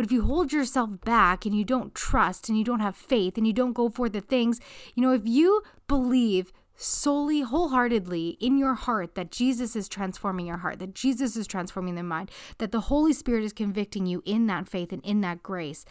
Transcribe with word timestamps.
But 0.00 0.06
if 0.06 0.12
you 0.12 0.22
hold 0.22 0.50
yourself 0.50 0.98
back 1.02 1.44
and 1.44 1.54
you 1.54 1.62
don't 1.62 1.94
trust 1.94 2.48
and 2.48 2.56
you 2.56 2.64
don't 2.64 2.80
have 2.80 2.96
faith 2.96 3.36
and 3.36 3.46
you 3.46 3.52
don't 3.52 3.74
go 3.74 3.90
for 3.90 4.08
the 4.08 4.22
things, 4.22 4.58
you 4.94 5.02
know, 5.02 5.12
if 5.12 5.26
you 5.26 5.60
believe 5.88 6.54
solely 6.74 7.42
wholeheartedly 7.42 8.38
in 8.40 8.56
your 8.56 8.72
heart 8.72 9.14
that 9.14 9.30
Jesus 9.30 9.76
is 9.76 9.90
transforming 9.90 10.46
your 10.46 10.56
heart, 10.56 10.78
that 10.78 10.94
Jesus 10.94 11.36
is 11.36 11.46
transforming 11.46 11.96
the 11.96 12.02
mind, 12.02 12.30
that 12.56 12.72
the 12.72 12.80
Holy 12.80 13.12
Spirit 13.12 13.44
is 13.44 13.52
convicting 13.52 14.06
you 14.06 14.22
in 14.24 14.46
that 14.46 14.70
faith 14.70 14.90
and 14.90 15.04
in 15.04 15.20
that 15.20 15.42
grace, 15.42 15.84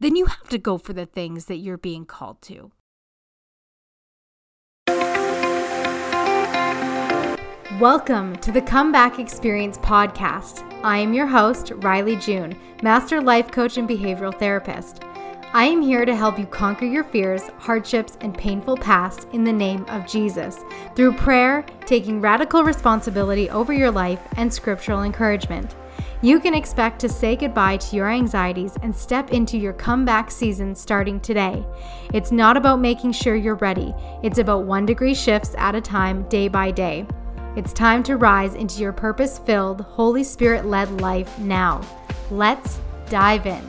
then 0.00 0.16
you 0.16 0.26
have 0.26 0.50
to 0.50 0.58
go 0.58 0.76
for 0.76 0.92
the 0.92 1.06
things 1.06 1.46
that 1.46 1.56
you're 1.56 1.78
being 1.78 2.04
called 2.04 2.42
to. 2.42 2.72
Welcome 7.80 8.36
to 8.36 8.52
the 8.52 8.62
Comeback 8.62 9.18
Experience 9.18 9.78
podcast. 9.78 10.62
I 10.84 10.98
am 10.98 11.12
your 11.12 11.26
host, 11.26 11.70
Rylee 11.70 12.22
June, 12.22 12.56
Master 12.84 13.20
Life 13.20 13.50
Coach 13.50 13.78
and 13.78 13.88
Behavioral 13.88 14.38
Therapist. 14.38 15.02
I 15.52 15.64
am 15.64 15.82
here 15.82 16.04
to 16.04 16.14
help 16.14 16.38
you 16.38 16.46
conquer 16.46 16.84
your 16.84 17.02
fears, 17.02 17.48
hardships, 17.58 18.16
and 18.20 18.38
painful 18.38 18.76
past 18.76 19.26
in 19.32 19.42
the 19.42 19.52
name 19.52 19.84
of 19.86 20.06
Jesus 20.06 20.60
through 20.94 21.14
prayer, 21.14 21.66
taking 21.84 22.20
radical 22.20 22.62
responsibility 22.62 23.50
over 23.50 23.72
your 23.72 23.90
life, 23.90 24.20
and 24.36 24.54
scriptural 24.54 25.02
encouragement. 25.02 25.74
You 26.22 26.38
can 26.38 26.54
expect 26.54 27.00
to 27.00 27.08
say 27.08 27.34
goodbye 27.34 27.78
to 27.78 27.96
your 27.96 28.08
anxieties 28.08 28.76
and 28.82 28.94
step 28.94 29.32
into 29.32 29.58
your 29.58 29.72
comeback 29.72 30.30
season 30.30 30.76
starting 30.76 31.18
today. 31.18 31.66
It's 32.12 32.30
not 32.30 32.56
about 32.56 32.78
making 32.78 33.12
sure 33.12 33.34
you're 33.34 33.56
ready, 33.56 33.92
it's 34.22 34.38
about 34.38 34.62
one 34.62 34.86
degree 34.86 35.14
shifts 35.14 35.56
at 35.58 35.74
a 35.74 35.80
time, 35.80 36.22
day 36.28 36.46
by 36.46 36.70
day. 36.70 37.04
It's 37.56 37.72
time 37.72 38.02
to 38.02 38.16
rise 38.16 38.56
into 38.56 38.80
your 38.80 38.92
purpose 38.92 39.38
filled, 39.38 39.82
Holy 39.82 40.24
Spirit 40.24 40.66
led 40.66 41.00
life 41.00 41.38
now. 41.38 41.82
Let's 42.28 42.80
dive 43.08 43.46
in. 43.46 43.62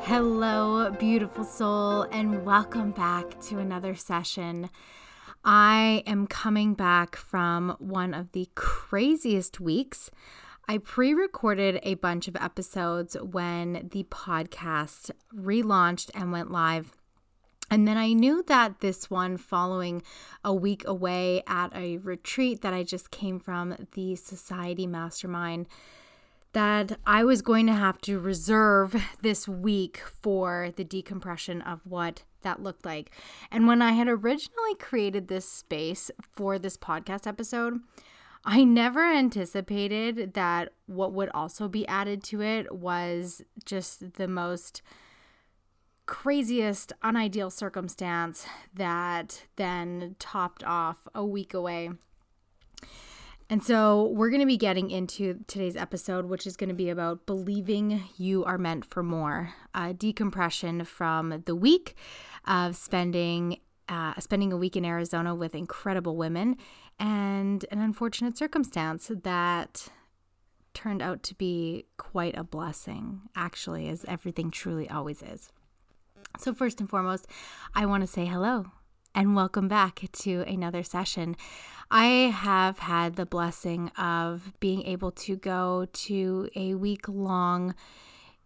Hello, 0.00 0.90
beautiful 0.92 1.44
soul, 1.44 2.04
and 2.04 2.42
welcome 2.42 2.92
back 2.92 3.38
to 3.42 3.58
another 3.58 3.94
session. 3.94 4.70
I 5.44 6.02
am 6.06 6.26
coming 6.26 6.72
back 6.72 7.16
from 7.16 7.76
one 7.80 8.14
of 8.14 8.32
the 8.32 8.48
craziest 8.54 9.60
weeks. 9.60 10.10
I 10.70 10.76
pre 10.76 11.14
recorded 11.14 11.80
a 11.82 11.94
bunch 11.94 12.28
of 12.28 12.36
episodes 12.36 13.16
when 13.22 13.88
the 13.90 14.04
podcast 14.04 15.10
relaunched 15.34 16.10
and 16.14 16.30
went 16.30 16.50
live. 16.50 16.92
And 17.70 17.88
then 17.88 17.96
I 17.96 18.12
knew 18.12 18.42
that 18.48 18.80
this 18.80 19.08
one, 19.08 19.38
following 19.38 20.02
a 20.44 20.52
week 20.52 20.86
away 20.86 21.42
at 21.46 21.74
a 21.74 21.96
retreat 21.98 22.60
that 22.60 22.74
I 22.74 22.82
just 22.82 23.10
came 23.10 23.40
from, 23.40 23.88
the 23.92 24.14
Society 24.16 24.86
Mastermind, 24.86 25.68
that 26.52 26.98
I 27.06 27.24
was 27.24 27.40
going 27.40 27.66
to 27.66 27.74
have 27.74 27.98
to 28.02 28.18
reserve 28.18 28.94
this 29.22 29.48
week 29.48 30.02
for 30.20 30.70
the 30.76 30.84
decompression 30.84 31.62
of 31.62 31.80
what 31.84 32.24
that 32.42 32.62
looked 32.62 32.84
like. 32.84 33.10
And 33.50 33.66
when 33.66 33.80
I 33.80 33.92
had 33.92 34.08
originally 34.08 34.74
created 34.78 35.28
this 35.28 35.50
space 35.50 36.10
for 36.30 36.58
this 36.58 36.76
podcast 36.76 37.26
episode, 37.26 37.80
I 38.44 38.64
never 38.64 39.04
anticipated 39.04 40.34
that 40.34 40.72
what 40.86 41.12
would 41.12 41.30
also 41.34 41.68
be 41.68 41.86
added 41.86 42.22
to 42.24 42.40
it 42.40 42.74
was 42.74 43.42
just 43.64 44.14
the 44.14 44.28
most 44.28 44.82
craziest, 46.06 46.92
unideal 47.04 47.50
circumstance 47.50 48.46
that 48.74 49.44
then 49.56 50.16
topped 50.18 50.64
off 50.64 51.06
a 51.14 51.24
week 51.24 51.52
away. 51.52 51.90
And 53.50 53.62
so 53.62 54.04
we're 54.14 54.28
going 54.28 54.40
to 54.40 54.46
be 54.46 54.58
getting 54.58 54.90
into 54.90 55.40
today's 55.46 55.76
episode, 55.76 56.26
which 56.26 56.46
is 56.46 56.56
going 56.56 56.68
to 56.68 56.74
be 56.74 56.90
about 56.90 57.24
believing 57.24 58.04
you 58.16 58.44
are 58.44 58.58
meant 58.58 58.84
for 58.84 59.02
more. 59.02 59.54
Decompression 59.96 60.84
from 60.84 61.42
the 61.46 61.54
week 61.54 61.94
of 62.46 62.76
spending 62.76 63.60
uh, 63.88 64.12
spending 64.18 64.52
a 64.52 64.56
week 64.56 64.76
in 64.76 64.84
Arizona 64.84 65.34
with 65.34 65.54
incredible 65.54 66.14
women 66.14 66.56
and 66.98 67.64
an 67.70 67.80
unfortunate 67.80 68.36
circumstance 68.36 69.10
that 69.22 69.88
turned 70.74 71.02
out 71.02 71.22
to 71.24 71.34
be 71.34 71.86
quite 71.96 72.36
a 72.36 72.44
blessing, 72.44 73.22
actually, 73.34 73.88
as 73.88 74.04
everything 74.06 74.50
truly 74.50 74.88
always 74.88 75.22
is. 75.22 75.50
So, 76.38 76.52
first 76.54 76.80
and 76.80 76.88
foremost, 76.88 77.26
I 77.74 77.86
want 77.86 78.02
to 78.02 78.06
say 78.06 78.26
hello 78.26 78.66
and 79.14 79.34
welcome 79.34 79.66
back 79.66 80.02
to 80.12 80.42
another 80.42 80.82
session. 80.82 81.36
I 81.90 82.32
have 82.34 82.78
had 82.78 83.16
the 83.16 83.26
blessing 83.26 83.88
of 83.98 84.52
being 84.60 84.82
able 84.82 85.10
to 85.12 85.36
go 85.36 85.86
to 85.90 86.48
a 86.54 86.74
week 86.74 87.08
long 87.08 87.74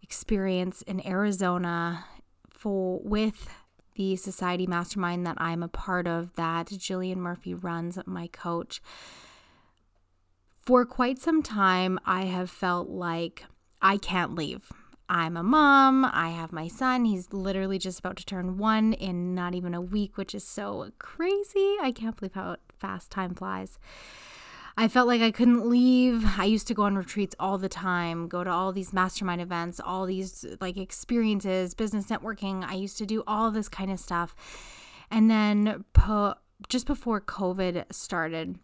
experience 0.01 0.81
in 0.83 1.05
Arizona 1.05 2.05
for 2.51 2.99
with 3.03 3.49
the 3.95 4.15
society 4.15 4.67
mastermind 4.67 5.25
that 5.27 5.37
I'm 5.39 5.63
a 5.63 5.67
part 5.67 6.07
of, 6.07 6.33
that 6.35 6.67
Jillian 6.67 7.17
Murphy 7.17 7.53
runs, 7.53 7.97
my 8.05 8.27
coach. 8.27 8.81
For 10.61 10.85
quite 10.85 11.19
some 11.19 11.43
time, 11.43 11.99
I 12.05 12.23
have 12.23 12.49
felt 12.49 12.89
like 12.89 13.45
I 13.81 13.97
can't 13.97 14.35
leave. 14.35 14.71
I'm 15.09 15.35
a 15.35 15.43
mom. 15.43 16.05
I 16.05 16.29
have 16.29 16.53
my 16.53 16.67
son. 16.67 17.05
He's 17.05 17.33
literally 17.33 17.77
just 17.77 17.99
about 17.99 18.15
to 18.17 18.25
turn 18.25 18.57
one 18.57 18.93
in 18.93 19.35
not 19.35 19.53
even 19.53 19.73
a 19.73 19.81
week, 19.81 20.17
which 20.17 20.33
is 20.33 20.43
so 20.43 20.89
crazy. 20.97 21.75
I 21.81 21.91
can't 21.93 22.15
believe 22.15 22.33
how 22.33 22.55
fast 22.79 23.11
time 23.11 23.35
flies. 23.35 23.77
I 24.75 24.87
felt 24.87 25.07
like 25.07 25.21
I 25.21 25.31
couldn't 25.31 25.69
leave. 25.69 26.39
I 26.39 26.45
used 26.45 26.67
to 26.67 26.73
go 26.73 26.83
on 26.83 26.95
retreats 26.95 27.35
all 27.39 27.57
the 27.57 27.69
time, 27.69 28.27
go 28.27 28.43
to 28.43 28.49
all 28.49 28.71
these 28.71 28.91
mastermind 28.91 29.39
events, 29.39 29.79
all 29.79 30.05
these 30.05 30.45
like 30.59 30.77
experiences, 30.77 31.75
business 31.75 32.07
networking. 32.07 32.63
I 32.63 32.73
used 32.73 32.97
to 32.97 33.05
do 33.05 33.23
all 33.27 33.51
this 33.51 33.69
kind 33.69 33.91
of 33.91 33.99
stuff. 33.99 34.35
And 35.11 35.29
then 35.29 35.85
po- 35.93 36.35
just 36.69 36.87
before 36.87 37.21
COVID 37.21 37.85
started, 37.91 38.57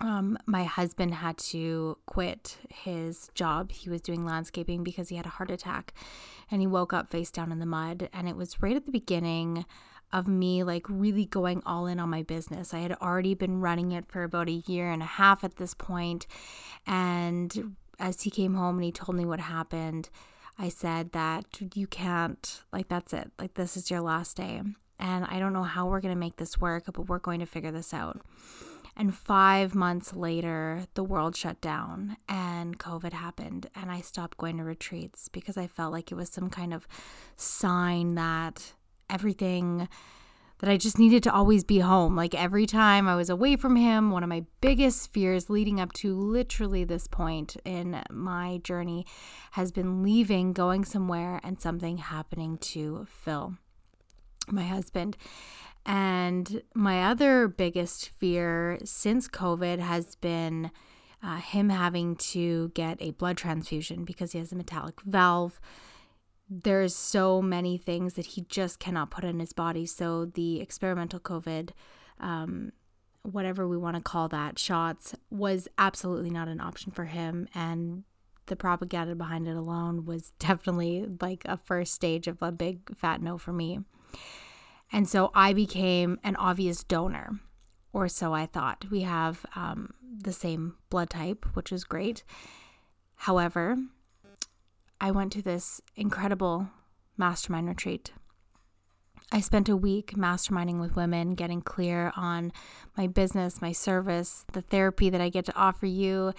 um, 0.00 0.36
my 0.46 0.64
husband 0.64 1.14
had 1.14 1.38
to 1.38 1.98
quit 2.06 2.58
his 2.70 3.30
job. 3.34 3.70
He 3.70 3.90
was 3.90 4.00
doing 4.00 4.24
landscaping 4.24 4.82
because 4.82 5.10
he 5.10 5.16
had 5.16 5.26
a 5.26 5.30
heart 5.30 5.50
attack 5.50 5.92
and 6.50 6.60
he 6.60 6.66
woke 6.66 6.92
up 6.92 7.08
face 7.08 7.30
down 7.30 7.52
in 7.52 7.60
the 7.60 7.66
mud. 7.66 8.08
And 8.12 8.28
it 8.28 8.34
was 8.34 8.62
right 8.62 8.74
at 8.74 8.86
the 8.86 8.92
beginning 8.92 9.64
of 10.12 10.26
me 10.26 10.62
like 10.62 10.86
really 10.88 11.24
going 11.24 11.62
all 11.64 11.86
in 11.86 12.00
on 12.00 12.10
my 12.10 12.22
business. 12.22 12.74
I 12.74 12.80
had 12.80 12.92
already 13.00 13.34
been 13.34 13.60
running 13.60 13.92
it 13.92 14.06
for 14.08 14.24
about 14.24 14.48
a 14.48 14.62
year 14.66 14.90
and 14.90 15.02
a 15.02 15.06
half 15.06 15.44
at 15.44 15.56
this 15.56 15.74
point. 15.74 16.26
and 16.86 17.76
as 18.00 18.22
he 18.22 18.30
came 18.30 18.54
home 18.54 18.76
and 18.76 18.84
he 18.84 18.92
told 18.92 19.16
me 19.16 19.26
what 19.26 19.40
happened, 19.40 20.08
I 20.58 20.68
said 20.68 21.12
that 21.12 21.44
you 21.74 21.86
can't, 21.86 22.62
like, 22.72 22.88
that's 22.88 23.12
it. 23.12 23.30
Like, 23.38 23.54
this 23.54 23.76
is 23.76 23.90
your 23.90 24.00
last 24.00 24.36
day. 24.36 24.62
And 24.98 25.24
I 25.24 25.38
don't 25.38 25.52
know 25.52 25.62
how 25.62 25.86
we're 25.86 26.00
going 26.00 26.14
to 26.14 26.18
make 26.18 26.36
this 26.36 26.60
work, 26.60 26.84
but 26.86 27.08
we're 27.08 27.18
going 27.18 27.40
to 27.40 27.46
figure 27.46 27.70
this 27.70 27.94
out. 27.94 28.20
And 28.96 29.14
five 29.14 29.74
months 29.74 30.14
later, 30.14 30.86
the 30.94 31.04
world 31.04 31.36
shut 31.36 31.60
down 31.60 32.16
and 32.28 32.78
COVID 32.78 33.12
happened. 33.12 33.70
And 33.74 33.90
I 33.90 34.00
stopped 34.00 34.36
going 34.36 34.58
to 34.58 34.64
retreats 34.64 35.28
because 35.28 35.56
I 35.56 35.66
felt 35.66 35.92
like 35.92 36.12
it 36.12 36.16
was 36.16 36.28
some 36.28 36.50
kind 36.50 36.74
of 36.74 36.86
sign 37.36 38.16
that 38.16 38.74
everything 39.10 39.88
that 40.60 40.68
I 40.68 40.76
just 40.76 40.98
needed 40.98 41.22
to 41.22 41.32
always 41.32 41.64
be 41.64 41.78
home. 41.78 42.14
Like 42.14 42.34
every 42.34 42.66
time 42.66 43.08
I 43.08 43.16
was 43.16 43.30
away 43.30 43.56
from 43.56 43.76
him, 43.76 44.10
one 44.10 44.22
of 44.22 44.28
my 44.28 44.44
biggest 44.60 45.12
fears 45.12 45.48
leading 45.48 45.80
up 45.80 45.92
to 45.94 46.14
literally 46.14 46.84
this 46.84 47.06
point 47.06 47.56
in 47.64 48.02
my 48.10 48.60
journey 48.62 49.06
has 49.52 49.72
been 49.72 50.02
leaving, 50.02 50.52
going 50.52 50.84
somewhere, 50.84 51.40
and 51.42 51.60
something 51.60 51.96
happening 51.96 52.58
to 52.58 53.06
Phil, 53.08 53.54
my 54.48 54.64
husband. 54.64 55.16
And 55.86 56.62
my 56.74 57.04
other 57.04 57.48
biggest 57.48 58.10
fear 58.10 58.78
since 58.84 59.28
COVID 59.28 59.78
has 59.78 60.14
been 60.16 60.70
uh, 61.22 61.36
him 61.36 61.70
having 61.70 62.16
to 62.16 62.70
get 62.74 62.98
a 63.00 63.12
blood 63.12 63.38
transfusion 63.38 64.04
because 64.04 64.32
he 64.32 64.38
has 64.38 64.52
a 64.52 64.56
metallic 64.56 65.00
valve 65.02 65.58
there's 66.50 66.96
so 66.96 67.40
many 67.40 67.78
things 67.78 68.14
that 68.14 68.26
he 68.26 68.42
just 68.42 68.80
cannot 68.80 69.10
put 69.10 69.22
in 69.22 69.38
his 69.38 69.52
body. 69.52 69.86
So 69.86 70.24
the 70.24 70.60
experimental 70.60 71.20
COVID, 71.20 71.70
um, 72.18 72.72
whatever 73.22 73.68
we 73.68 73.76
want 73.76 73.96
to 73.96 74.02
call 74.02 74.26
that, 74.28 74.58
shots 74.58 75.14
was 75.30 75.68
absolutely 75.78 76.30
not 76.30 76.48
an 76.48 76.60
option 76.60 76.90
for 76.90 77.04
him. 77.04 77.46
And 77.54 78.02
the 78.46 78.56
propaganda 78.56 79.14
behind 79.14 79.46
it 79.46 79.56
alone 79.56 80.04
was 80.04 80.30
definitely 80.40 81.06
like 81.20 81.42
a 81.44 81.56
first 81.56 81.94
stage 81.94 82.26
of 82.26 82.42
a 82.42 82.50
big 82.50 82.96
fat 82.96 83.22
no 83.22 83.38
for 83.38 83.52
me. 83.52 83.80
And 84.92 85.08
so 85.08 85.30
I 85.32 85.52
became 85.52 86.18
an 86.24 86.34
obvious 86.34 86.82
donor, 86.82 87.38
or 87.92 88.08
so 88.08 88.34
I 88.34 88.46
thought. 88.46 88.86
We 88.90 89.02
have 89.02 89.46
um, 89.54 89.94
the 90.02 90.32
same 90.32 90.74
blood 90.90 91.10
type, 91.10 91.46
which 91.54 91.70
is 91.70 91.84
great. 91.84 92.24
However, 93.14 93.76
I 95.00 95.10
went 95.10 95.32
to 95.32 95.42
this 95.42 95.80
incredible 95.96 96.68
mastermind 97.16 97.68
retreat. 97.68 98.12
I 99.32 99.40
spent 99.40 99.68
a 99.68 99.76
week 99.76 100.14
masterminding 100.16 100.80
with 100.80 100.96
women, 100.96 101.34
getting 101.34 101.62
clear 101.62 102.12
on 102.16 102.52
my 102.96 103.06
business, 103.06 103.62
my 103.62 103.72
service, 103.72 104.44
the 104.52 104.62
therapy 104.62 105.08
that 105.08 105.20
I 105.20 105.28
get 105.28 105.44
to 105.46 105.56
offer 105.56 105.86
you, 105.86 106.32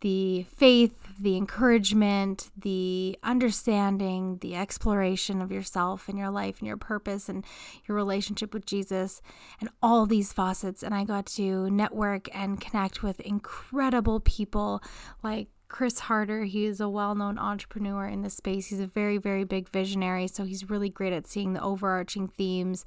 the 0.00 0.44
faith, 0.44 0.96
the 1.20 1.36
encouragement, 1.36 2.50
the 2.56 3.18
understanding, 3.22 4.38
the 4.40 4.54
exploration 4.56 5.42
of 5.42 5.52
yourself 5.52 6.08
and 6.08 6.18
your 6.18 6.30
life 6.30 6.60
and 6.60 6.66
your 6.66 6.78
purpose 6.78 7.28
and 7.28 7.44
your 7.86 7.96
relationship 7.96 8.54
with 8.54 8.64
Jesus, 8.64 9.20
and 9.60 9.68
all 9.82 10.06
these 10.06 10.32
faucets. 10.32 10.82
And 10.82 10.94
I 10.94 11.04
got 11.04 11.26
to 11.26 11.68
network 11.68 12.34
and 12.34 12.58
connect 12.58 13.02
with 13.02 13.20
incredible 13.20 14.20
people 14.20 14.82
like 15.22 15.48
Chris 15.70 16.00
Harder, 16.00 16.44
he 16.44 16.66
is 16.66 16.80
a 16.80 16.88
well 16.88 17.14
known 17.14 17.38
entrepreneur 17.38 18.06
in 18.06 18.22
this 18.22 18.34
space. 18.34 18.66
He's 18.66 18.80
a 18.80 18.86
very, 18.86 19.16
very 19.16 19.44
big 19.44 19.68
visionary. 19.68 20.26
So 20.26 20.44
he's 20.44 20.68
really 20.68 20.90
great 20.90 21.12
at 21.12 21.26
seeing 21.26 21.54
the 21.54 21.62
overarching 21.62 22.28
themes 22.28 22.84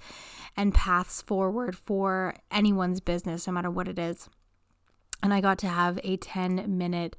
and 0.56 0.74
paths 0.74 1.22
forward 1.22 1.76
for 1.76 2.36
anyone's 2.52 3.00
business, 3.00 3.48
no 3.48 3.54
matter 3.54 3.72
what 3.72 3.88
it 3.88 3.98
is. 3.98 4.30
And 5.24 5.34
I 5.34 5.40
got 5.40 5.58
to 5.60 5.68
have 5.68 5.98
a 6.04 6.18
10 6.18 6.78
minute 6.78 7.16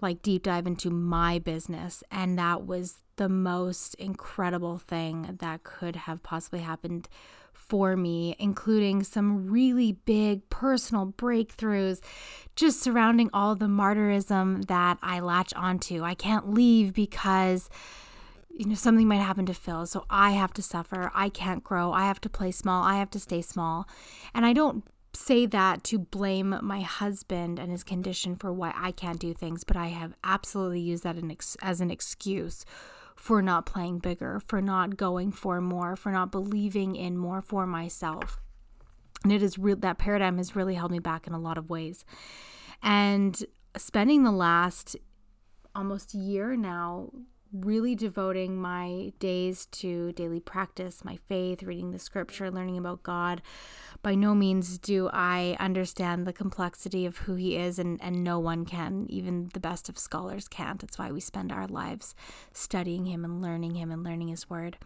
like 0.00 0.22
deep 0.22 0.44
dive 0.44 0.66
into 0.66 0.90
my 0.90 1.38
business 1.38 2.02
and 2.10 2.38
that 2.38 2.66
was 2.66 3.00
the 3.16 3.28
most 3.28 3.94
incredible 3.94 4.76
thing 4.76 5.36
that 5.38 5.62
could 5.62 5.94
have 5.94 6.22
possibly 6.22 6.60
happened 6.60 7.08
for 7.68 7.96
me, 7.96 8.36
including 8.38 9.02
some 9.02 9.50
really 9.50 9.92
big 9.92 10.48
personal 10.50 11.06
breakthroughs 11.06 12.00
just 12.56 12.80
surrounding 12.80 13.30
all 13.32 13.54
the 13.54 13.66
martyrism 13.66 14.66
that 14.66 14.98
I 15.02 15.20
latch 15.20 15.52
onto. 15.54 16.02
I 16.02 16.14
can't 16.14 16.52
leave 16.52 16.92
because 16.92 17.68
you 18.50 18.66
know 18.66 18.74
something 18.74 19.08
might 19.08 19.16
happen 19.16 19.46
to 19.46 19.54
Phil, 19.54 19.86
so 19.86 20.04
I 20.08 20.32
have 20.32 20.52
to 20.54 20.62
suffer. 20.62 21.10
I 21.14 21.28
can't 21.28 21.64
grow. 21.64 21.92
I 21.92 22.06
have 22.06 22.20
to 22.22 22.28
play 22.28 22.52
small. 22.52 22.84
I 22.84 22.98
have 22.98 23.10
to 23.10 23.18
stay 23.18 23.42
small. 23.42 23.88
And 24.32 24.46
I 24.46 24.52
don't 24.52 24.84
say 25.12 25.46
that 25.46 25.84
to 25.84 25.98
blame 25.98 26.58
my 26.62 26.80
husband 26.82 27.58
and 27.58 27.70
his 27.70 27.84
condition 27.84 28.36
for 28.36 28.52
why 28.52 28.72
I 28.76 28.92
can't 28.92 29.18
do 29.18 29.32
things, 29.32 29.64
but 29.64 29.76
I 29.76 29.88
have 29.88 30.14
absolutely 30.22 30.80
used 30.80 31.04
that 31.04 31.16
as 31.62 31.80
an 31.80 31.90
excuse 31.90 32.64
for 33.14 33.40
not 33.40 33.66
playing 33.66 33.98
bigger, 33.98 34.40
for 34.46 34.60
not 34.60 34.96
going 34.96 35.32
for 35.32 35.60
more, 35.60 35.96
for 35.96 36.12
not 36.12 36.30
believing 36.30 36.96
in 36.96 37.16
more 37.16 37.40
for 37.40 37.66
myself. 37.66 38.40
And 39.22 39.32
it 39.32 39.42
is 39.42 39.58
real 39.58 39.76
that 39.76 39.98
paradigm 39.98 40.36
has 40.36 40.54
really 40.54 40.74
held 40.74 40.90
me 40.90 40.98
back 40.98 41.26
in 41.26 41.32
a 41.32 41.38
lot 41.38 41.56
of 41.56 41.70
ways. 41.70 42.04
And 42.82 43.42
spending 43.76 44.22
the 44.22 44.32
last 44.32 44.96
almost 45.74 46.14
year 46.14 46.56
now 46.56 47.10
really 47.54 47.94
devoting 47.94 48.56
my 48.56 49.12
days 49.20 49.66
to 49.66 50.12
daily 50.12 50.40
practice, 50.40 51.04
my 51.04 51.16
faith, 51.16 51.62
reading 51.62 51.92
the 51.92 51.98
scripture, 51.98 52.50
learning 52.50 52.76
about 52.76 53.02
God. 53.02 53.40
By 54.02 54.16
no 54.16 54.34
means 54.34 54.76
do 54.76 55.08
I 55.12 55.56
understand 55.60 56.26
the 56.26 56.32
complexity 56.32 57.06
of 57.06 57.18
who 57.18 57.36
He 57.36 57.56
is, 57.56 57.78
and, 57.78 58.02
and 58.02 58.24
no 58.24 58.38
one 58.38 58.64
can. 58.64 59.06
Even 59.08 59.50
the 59.54 59.60
best 59.60 59.88
of 59.88 59.98
scholars 59.98 60.48
can't. 60.48 60.80
That's 60.80 60.98
why 60.98 61.12
we 61.12 61.20
spend 61.20 61.52
our 61.52 61.68
lives 61.68 62.14
studying 62.52 63.06
Him 63.06 63.24
and 63.24 63.40
learning 63.40 63.76
Him 63.76 63.90
and 63.90 64.02
learning 64.02 64.28
His 64.28 64.50
Word. 64.50 64.76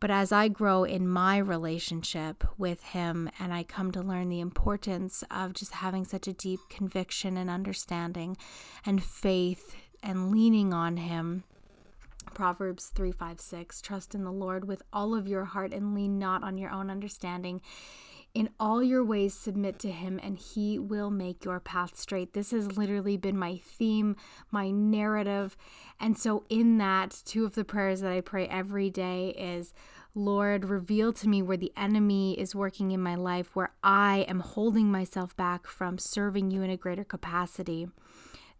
But 0.00 0.10
as 0.10 0.32
I 0.32 0.48
grow 0.48 0.82
in 0.82 1.06
my 1.06 1.36
relationship 1.36 2.42
with 2.58 2.82
Him 2.82 3.30
and 3.38 3.54
I 3.54 3.62
come 3.62 3.92
to 3.92 4.02
learn 4.02 4.30
the 4.30 4.40
importance 4.40 5.22
of 5.30 5.52
just 5.52 5.74
having 5.74 6.04
such 6.04 6.26
a 6.26 6.32
deep 6.32 6.58
conviction 6.68 7.36
and 7.36 7.48
understanding 7.48 8.36
and 8.84 9.00
faith 9.00 9.76
and 10.02 10.32
leaning 10.32 10.74
on 10.74 10.96
Him, 10.96 11.44
Proverbs 12.34 12.92
3 12.94 13.12
5 13.12 13.40
6 13.40 13.80
Trust 13.80 14.14
in 14.14 14.24
the 14.24 14.32
Lord 14.32 14.66
with 14.66 14.82
all 14.92 15.14
of 15.14 15.28
your 15.28 15.44
heart 15.44 15.72
and 15.72 15.94
lean 15.94 16.18
not 16.18 16.42
on 16.42 16.58
your 16.58 16.70
own 16.70 16.90
understanding. 16.90 17.60
In 18.34 18.48
all 18.58 18.82
your 18.82 19.04
ways, 19.04 19.34
submit 19.34 19.78
to 19.80 19.90
him, 19.90 20.18
and 20.22 20.38
he 20.38 20.78
will 20.78 21.10
make 21.10 21.44
your 21.44 21.60
path 21.60 21.98
straight. 21.98 22.32
This 22.32 22.50
has 22.52 22.78
literally 22.78 23.18
been 23.18 23.36
my 23.36 23.58
theme, 23.58 24.16
my 24.50 24.70
narrative. 24.70 25.54
And 26.00 26.16
so, 26.16 26.44
in 26.48 26.78
that, 26.78 27.22
two 27.26 27.44
of 27.44 27.54
the 27.54 27.64
prayers 27.64 28.00
that 28.00 28.10
I 28.10 28.22
pray 28.22 28.46
every 28.46 28.88
day 28.88 29.34
is 29.36 29.74
Lord, 30.14 30.66
reveal 30.66 31.12
to 31.14 31.28
me 31.28 31.42
where 31.42 31.56
the 31.56 31.72
enemy 31.76 32.38
is 32.38 32.54
working 32.54 32.90
in 32.90 33.00
my 33.00 33.14
life, 33.14 33.54
where 33.54 33.72
I 33.82 34.26
am 34.28 34.40
holding 34.40 34.90
myself 34.90 35.34
back 35.36 35.66
from 35.66 35.98
serving 35.98 36.50
you 36.50 36.62
in 36.62 36.70
a 36.70 36.76
greater 36.76 37.04
capacity 37.04 37.88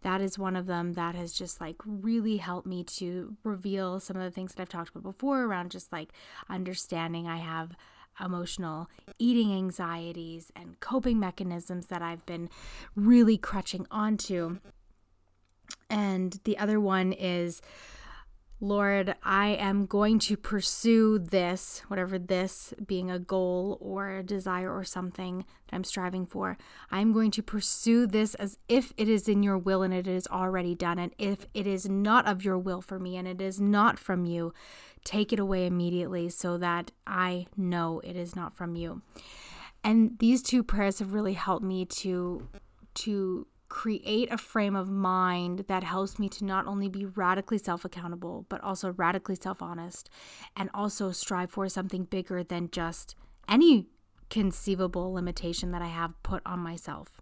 that 0.03 0.21
is 0.21 0.37
one 0.37 0.55
of 0.55 0.67
them 0.67 0.93
that 0.93 1.15
has 1.15 1.33
just 1.33 1.59
like 1.59 1.77
really 1.85 2.37
helped 2.37 2.67
me 2.67 2.83
to 2.83 3.35
reveal 3.43 3.99
some 3.99 4.15
of 4.15 4.23
the 4.23 4.31
things 4.31 4.53
that 4.53 4.61
I've 4.61 4.69
talked 4.69 4.89
about 4.89 5.03
before 5.03 5.43
around 5.43 5.71
just 5.71 5.91
like 5.91 6.09
understanding 6.49 7.27
I 7.27 7.37
have 7.37 7.75
emotional 8.23 8.89
eating 9.17 9.51
anxieties 9.51 10.51
and 10.55 10.79
coping 10.79 11.19
mechanisms 11.19 11.87
that 11.87 12.01
I've 12.01 12.25
been 12.25 12.49
really 12.95 13.37
crutching 13.37 13.87
onto. 13.89 14.59
And 15.89 16.39
the 16.43 16.57
other 16.57 16.79
one 16.79 17.13
is 17.13 17.61
Lord, 18.63 19.15
I 19.23 19.47
am 19.49 19.85
going 19.85 20.19
to 20.19 20.37
pursue 20.37 21.19
this, 21.19 21.81
whatever 21.89 22.17
this 22.17 22.73
being 22.87 23.11
a 23.11 23.19
goal 23.19 23.77
or 23.81 24.11
a 24.11 24.23
desire 24.23 24.73
or 24.73 24.85
something 24.85 25.39
that 25.67 25.75
I'm 25.75 25.83
striving 25.83 26.25
for. 26.25 26.57
I'm 26.89 27.11
going 27.11 27.29
to 27.31 27.43
pursue 27.43 28.07
this 28.07 28.35
as 28.35 28.57
if 28.69 28.93
it 28.95 29.09
is 29.09 29.27
in 29.27 29.43
your 29.43 29.57
will 29.57 29.83
and 29.83 29.93
it 29.93 30.07
is 30.07 30.27
already 30.27 30.75
done. 30.75 30.97
And 30.97 31.13
if 31.17 31.45
it 31.53 31.67
is 31.67 31.89
not 31.89 32.25
of 32.25 32.45
your 32.45 32.57
will 32.57 32.81
for 32.81 32.99
me 32.99 33.17
and 33.17 33.27
it 33.27 33.41
is 33.41 33.59
not 33.59 33.99
from 33.99 34.23
you, 34.23 34.53
take 35.03 35.33
it 35.33 35.39
away 35.39 35.65
immediately 35.65 36.29
so 36.29 36.57
that 36.57 36.91
I 37.05 37.47
know 37.57 37.99
it 38.05 38.15
is 38.15 38.33
not 38.33 38.53
from 38.53 38.77
you. 38.77 39.01
And 39.83 40.17
these 40.19 40.41
two 40.41 40.63
prayers 40.63 40.99
have 40.99 41.13
really 41.13 41.33
helped 41.33 41.65
me 41.65 41.83
to 41.83 42.47
to 42.93 43.45
create 43.73 44.31
a 44.31 44.37
frame 44.37 44.75
of 44.75 44.87
mind 44.87 45.65
that 45.67 45.83
helps 45.83 46.19
me 46.19 46.29
to 46.29 46.45
not 46.45 46.67
only 46.67 46.87
be 46.87 47.05
radically 47.05 47.57
self 47.57 47.83
accountable, 47.83 48.45
but 48.47 48.61
also 48.61 48.91
radically 48.91 49.35
self 49.35 49.63
honest 49.63 50.11
and 50.55 50.69
also 50.75 51.11
strive 51.11 51.49
for 51.49 51.67
something 51.67 52.03
bigger 52.03 52.43
than 52.43 52.69
just 52.69 53.15
any 53.49 53.87
conceivable 54.29 55.11
limitation 55.11 55.71
that 55.71 55.81
I 55.81 55.87
have 55.87 56.13
put 56.21 56.43
on 56.45 56.59
myself. 56.59 57.19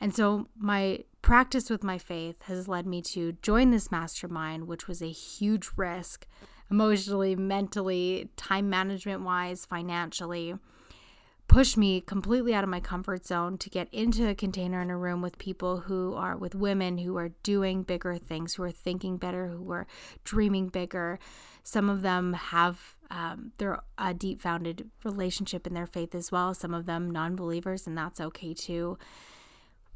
And 0.00 0.14
so, 0.14 0.48
my 0.56 1.04
practice 1.20 1.68
with 1.68 1.84
my 1.84 1.98
faith 1.98 2.44
has 2.44 2.66
led 2.66 2.86
me 2.86 3.02
to 3.02 3.32
join 3.42 3.70
this 3.70 3.90
mastermind, 3.90 4.66
which 4.66 4.88
was 4.88 5.02
a 5.02 5.10
huge 5.10 5.68
risk 5.76 6.26
emotionally, 6.70 7.36
mentally, 7.36 8.30
time 8.36 8.70
management 8.70 9.20
wise, 9.20 9.66
financially 9.66 10.54
push 11.48 11.78
me 11.78 12.02
completely 12.02 12.54
out 12.54 12.62
of 12.62 12.68
my 12.68 12.78
comfort 12.78 13.26
zone 13.26 13.56
to 13.56 13.70
get 13.70 13.88
into 13.90 14.28
a 14.28 14.34
container 14.34 14.82
in 14.82 14.90
a 14.90 14.96
room 14.96 15.22
with 15.22 15.38
people 15.38 15.80
who 15.80 16.14
are 16.14 16.36
with 16.36 16.54
women 16.54 16.98
who 16.98 17.16
are 17.16 17.30
doing 17.42 17.82
bigger 17.82 18.18
things, 18.18 18.54
who 18.54 18.62
are 18.62 18.70
thinking 18.70 19.16
better, 19.16 19.48
who 19.48 19.72
are 19.72 19.86
dreaming 20.24 20.68
bigger. 20.68 21.18
Some 21.64 21.88
of 21.88 22.02
them 22.02 22.34
have 22.34 22.96
um, 23.10 23.52
their 23.56 23.80
a 23.96 24.12
deep 24.12 24.42
founded 24.42 24.90
relationship 25.04 25.66
in 25.66 25.72
their 25.72 25.86
faith 25.86 26.14
as 26.14 26.30
well. 26.30 26.52
Some 26.52 26.74
of 26.74 26.84
them 26.84 27.10
non 27.10 27.34
believers, 27.34 27.86
and 27.86 27.96
that's 27.96 28.20
okay 28.20 28.52
too. 28.52 28.98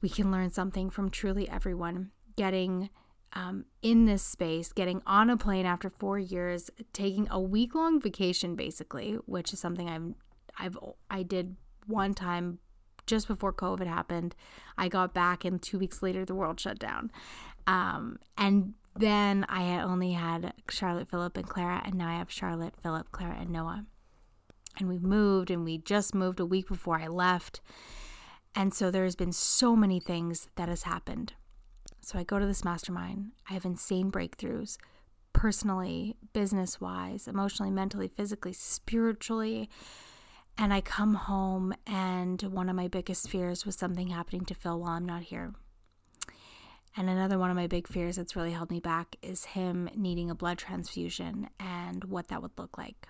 We 0.01 0.09
can 0.09 0.33
learn 0.33 0.51
something 0.51 0.89
from 0.89 1.11
truly 1.11 1.49
everyone. 1.49 2.13
Getting 2.35 2.89
um, 3.35 3.67
in 3.83 4.07
this 4.07 4.23
space, 4.23 4.73
getting 4.73 5.03
on 5.07 5.29
a 5.29 5.37
plane 5.37 5.67
after 5.67 5.91
four 5.91 6.19
years, 6.19 6.71
taking 6.95 7.29
a 7.31 7.39
week 7.39 7.75
long 7.75 8.01
vacation, 8.01 8.57
basically, 8.57 9.19
which 9.27 9.53
is 9.53 9.61
something 9.61 9.89
I'm 9.89 10.15
I've 10.59 10.79
I 11.11 11.23
did 11.23 11.57
one 11.87 12.15
time 12.15 12.59
just 13.07 13.27
before 13.29 13.53
COVID 13.53 13.87
happened. 13.87 14.35
I 14.79 14.89
got 14.89 15.15
back, 15.15 15.45
and 15.45 15.61
two 15.61 15.79
weeks 15.79 16.03
later, 16.03 16.25
the 16.25 16.35
world 16.35 16.61
shut 16.61 16.79
down. 16.79 17.11
Um, 17.67 18.19
and 18.37 18.75
then 18.97 19.45
I 19.49 19.63
had 19.63 19.85
only 19.85 20.13
had 20.13 20.53
Charlotte, 20.69 21.11
Philip, 21.11 21.37
and 21.37 21.49
Clara, 21.49 21.83
and 21.85 21.95
now 21.95 22.09
I 22.09 22.19
have 22.19 22.31
Charlotte, 22.31 22.75
Philip, 22.83 23.11
Clara, 23.13 23.37
and 23.41 23.51
Noah. 23.51 23.87
And 24.79 24.89
we've 24.89 25.03
moved, 25.03 25.51
and 25.51 25.65
we 25.65 25.79
just 25.79 26.15
moved 26.15 26.41
a 26.41 26.47
week 26.47 26.69
before 26.69 27.01
I 27.01 27.07
left. 27.09 27.61
And 28.55 28.73
so 28.73 28.91
there's 28.91 29.17
been 29.17 29.33
so 29.33 29.75
many 29.75 29.99
things 29.99 30.49
that 30.57 30.69
has 30.69 30.83
happened. 30.83 31.35
So 32.01 32.19
I 32.19 32.25
go 32.25 32.39
to 32.39 32.47
this 32.47 32.65
mastermind. 32.65 33.33
I 33.49 33.55
have 33.55 33.65
insane 33.65 34.11
breakthroughs 34.11 34.77
personally, 35.33 36.17
business 36.33 36.81
wise, 36.81 37.27
emotionally, 37.27 37.71
mentally, 37.71 38.09
physically, 38.09 38.53
spiritually. 38.53 39.69
And 40.59 40.73
I 40.73 40.81
come 40.81 41.15
home, 41.15 41.75
and 41.87 42.41
one 42.43 42.69
of 42.69 42.77
my 42.77 42.89
biggest 42.89 43.29
fears 43.29 43.65
was 43.65 43.77
something 43.77 44.09
happening 44.09 44.45
to 44.47 44.55
Phil 44.55 44.79
while 44.79 44.93
I'm 44.93 45.07
not 45.07 45.23
here. 45.23 45.55
And 46.97 47.09
another 47.09 47.39
one 47.39 47.51
of 47.51 47.57
my 47.57 47.67
big 47.67 47.89
fears 47.89 48.17
that's 48.17 48.37
really 48.37 48.53
held 48.53 48.71
me 48.71 48.79
back 48.79 49.17
is 49.23 49.47
him 49.47 49.89
needing 49.97 50.31
a 50.31 50.35
blood 50.35 50.59
transfusion 50.59 51.49
and 51.59 52.05
what 52.05 52.29
that 52.29 52.43
would 52.43 52.59
look 52.59 52.77
like. 52.77 53.09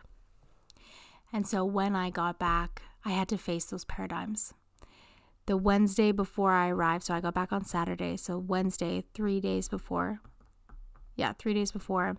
And 1.32 1.46
so 1.46 1.64
when 1.64 1.96
I 1.96 2.10
got 2.10 2.38
back, 2.38 2.82
I 3.04 3.10
had 3.10 3.28
to 3.28 3.38
face 3.38 3.64
those 3.64 3.84
paradigms. 3.84 4.54
The 5.46 5.56
Wednesday 5.56 6.12
before 6.12 6.52
I 6.52 6.68
arrived, 6.68 7.04
so 7.04 7.14
I 7.14 7.20
got 7.20 7.34
back 7.34 7.52
on 7.52 7.64
Saturday, 7.64 8.16
so 8.16 8.38
Wednesday, 8.38 9.02
three 9.14 9.40
days 9.40 9.68
before, 9.68 10.20
yeah, 11.16 11.32
three 11.32 11.54
days 11.54 11.72
before, 11.72 12.16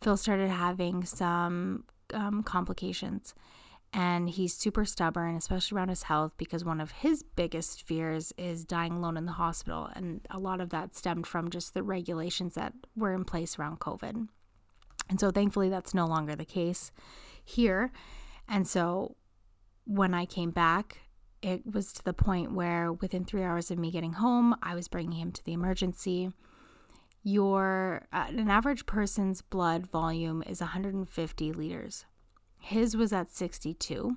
Phil 0.00 0.16
started 0.16 0.48
having 0.48 1.04
some 1.04 1.84
um, 2.14 2.42
complications. 2.42 3.34
And 3.92 4.28
he's 4.28 4.54
super 4.54 4.84
stubborn, 4.84 5.36
especially 5.36 5.76
around 5.76 5.88
his 5.88 6.04
health, 6.04 6.32
because 6.36 6.64
one 6.64 6.80
of 6.80 6.90
his 6.90 7.22
biggest 7.22 7.82
fears 7.86 8.32
is 8.36 8.64
dying 8.64 8.92
alone 8.92 9.16
in 9.16 9.24
the 9.24 9.32
hospital. 9.32 9.88
And 9.94 10.20
a 10.30 10.38
lot 10.38 10.60
of 10.60 10.70
that 10.70 10.94
stemmed 10.94 11.26
from 11.26 11.48
just 11.50 11.72
the 11.72 11.82
regulations 11.82 12.54
that 12.54 12.74
were 12.94 13.14
in 13.14 13.24
place 13.24 13.58
around 13.58 13.80
COVID. 13.80 14.28
And 15.08 15.20
so 15.20 15.30
thankfully, 15.30 15.68
that's 15.68 15.94
no 15.94 16.06
longer 16.06 16.34
the 16.34 16.44
case 16.44 16.90
here. 17.44 17.92
And 18.48 18.66
so 18.66 19.16
when 19.84 20.14
I 20.14 20.26
came 20.26 20.50
back, 20.50 20.98
it 21.42 21.62
was 21.64 21.92
to 21.94 22.02
the 22.02 22.12
point 22.12 22.52
where 22.52 22.92
within 22.92 23.24
three 23.24 23.42
hours 23.42 23.70
of 23.70 23.78
me 23.78 23.90
getting 23.90 24.14
home, 24.14 24.56
I 24.62 24.74
was 24.74 24.88
bringing 24.88 25.18
him 25.18 25.32
to 25.32 25.44
the 25.44 25.52
emergency. 25.52 26.30
Your 27.22 28.06
uh, 28.12 28.26
an 28.28 28.50
average 28.50 28.86
person's 28.86 29.42
blood 29.42 29.86
volume 29.86 30.42
is 30.46 30.60
150 30.60 31.52
liters. 31.52 32.04
His 32.66 32.96
was 32.96 33.12
at 33.12 33.30
62, 33.30 34.16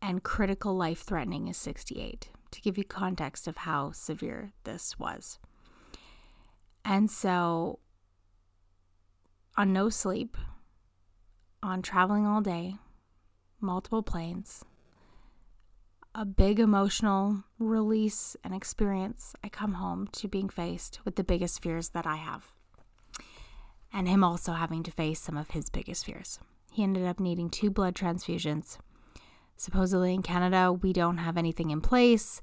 and 0.00 0.22
critical 0.22 0.76
life 0.76 1.02
threatening 1.02 1.48
is 1.48 1.56
68. 1.56 2.30
To 2.52 2.60
give 2.60 2.78
you 2.78 2.84
context 2.84 3.48
of 3.48 3.56
how 3.56 3.90
severe 3.90 4.52
this 4.62 4.96
was, 4.96 5.40
and 6.84 7.10
so 7.10 7.80
on 9.56 9.72
no 9.72 9.88
sleep, 9.88 10.36
on 11.64 11.82
traveling 11.82 12.24
all 12.24 12.40
day, 12.40 12.76
multiple 13.60 14.04
planes, 14.04 14.64
a 16.14 16.24
big 16.24 16.60
emotional 16.60 17.42
release 17.58 18.36
and 18.44 18.54
experience, 18.54 19.34
I 19.42 19.48
come 19.48 19.72
home 19.72 20.06
to 20.12 20.28
being 20.28 20.48
faced 20.48 21.00
with 21.04 21.16
the 21.16 21.24
biggest 21.24 21.60
fears 21.60 21.88
that 21.88 22.06
I 22.06 22.18
have. 22.18 22.52
And 23.92 24.06
him 24.06 24.22
also 24.22 24.52
having 24.52 24.84
to 24.84 24.92
face 24.92 25.20
some 25.20 25.36
of 25.36 25.50
his 25.50 25.70
biggest 25.70 26.04
fears. 26.06 26.38
He 26.74 26.82
ended 26.82 27.06
up 27.06 27.20
needing 27.20 27.50
two 27.50 27.70
blood 27.70 27.94
transfusions. 27.94 28.78
Supposedly 29.56 30.12
in 30.12 30.22
Canada, 30.22 30.72
we 30.72 30.92
don't 30.92 31.18
have 31.18 31.36
anything 31.36 31.70
in 31.70 31.80
place 31.80 32.42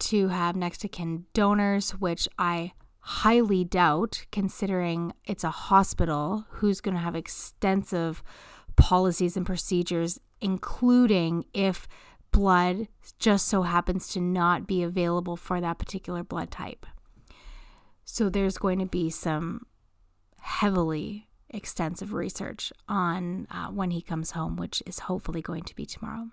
to 0.00 0.28
have 0.28 0.54
next 0.54 0.82
to 0.82 0.88
kin 0.88 1.24
donors, 1.32 1.92
which 1.92 2.28
I 2.38 2.72
highly 3.00 3.64
doubt, 3.64 4.26
considering 4.30 5.14
it's 5.24 5.44
a 5.44 5.50
hospital 5.50 6.44
who's 6.50 6.82
going 6.82 6.94
to 6.94 7.00
have 7.00 7.16
extensive 7.16 8.22
policies 8.76 9.34
and 9.34 9.46
procedures, 9.46 10.20
including 10.42 11.46
if 11.54 11.88
blood 12.32 12.88
just 13.18 13.48
so 13.48 13.62
happens 13.62 14.08
to 14.08 14.20
not 14.20 14.66
be 14.66 14.82
available 14.82 15.38
for 15.38 15.58
that 15.62 15.78
particular 15.78 16.22
blood 16.22 16.50
type. 16.50 16.84
So 18.04 18.28
there's 18.28 18.58
going 18.58 18.78
to 18.80 18.86
be 18.86 19.08
some 19.08 19.64
heavily 20.40 21.28
extensive 21.54 22.12
research 22.12 22.72
on 22.88 23.46
uh, 23.50 23.68
when 23.68 23.90
he 23.90 24.02
comes 24.02 24.32
home, 24.32 24.56
which 24.56 24.82
is 24.86 25.00
hopefully 25.00 25.40
going 25.40 25.64
to 25.64 25.74
be 25.74 25.86
tomorrow. 25.86 26.28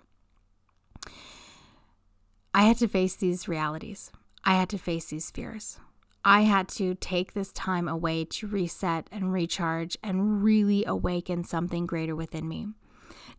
I 2.54 2.62
had 2.62 2.76
to 2.78 2.88
face 2.88 3.16
these 3.16 3.48
realities. 3.48 4.10
I 4.44 4.54
had 4.54 4.68
to 4.70 4.78
face 4.78 5.06
these 5.06 5.30
fears. 5.30 5.78
I 6.24 6.42
had 6.42 6.68
to 6.70 6.94
take 6.94 7.32
this 7.32 7.52
time 7.52 7.88
away 7.88 8.24
to 8.24 8.46
reset 8.46 9.08
and 9.10 9.32
recharge 9.32 9.96
and 10.02 10.42
really 10.42 10.84
awaken 10.84 11.44
something 11.44 11.86
greater 11.86 12.14
within 12.14 12.48
me. 12.48 12.68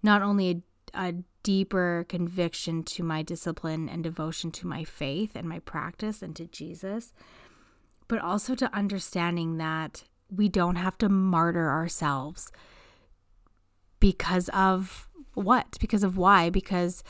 Not 0.01 0.21
only 0.21 0.63
a, 0.93 1.07
a, 1.07 1.13
deeper 1.43 2.05
conviction 2.07 2.83
to 2.83 3.03
my 3.03 3.21
discipline 3.21 3.89
and 3.89 4.01
devotion 4.01 4.49
to 4.49 4.65
my 4.65 4.85
faith 4.85 5.35
and 5.35 5.45
my 5.45 5.59
practice 5.59 6.21
and 6.21 6.33
to 6.37 6.45
Jesus, 6.45 7.11
but 8.07 8.19
also 8.19 8.55
to 8.55 8.73
understanding 8.73 9.57
that 9.57 10.05
we 10.35 10.49
don't 10.49 10.75
have 10.75 10.97
to 10.99 11.09
martyr 11.09 11.69
ourselves 11.69 12.51
because 13.99 14.49
of 14.49 15.07
what? 15.33 15.77
Because 15.79 16.03
of 16.03 16.17
why? 16.17 16.49
Because 16.49 17.03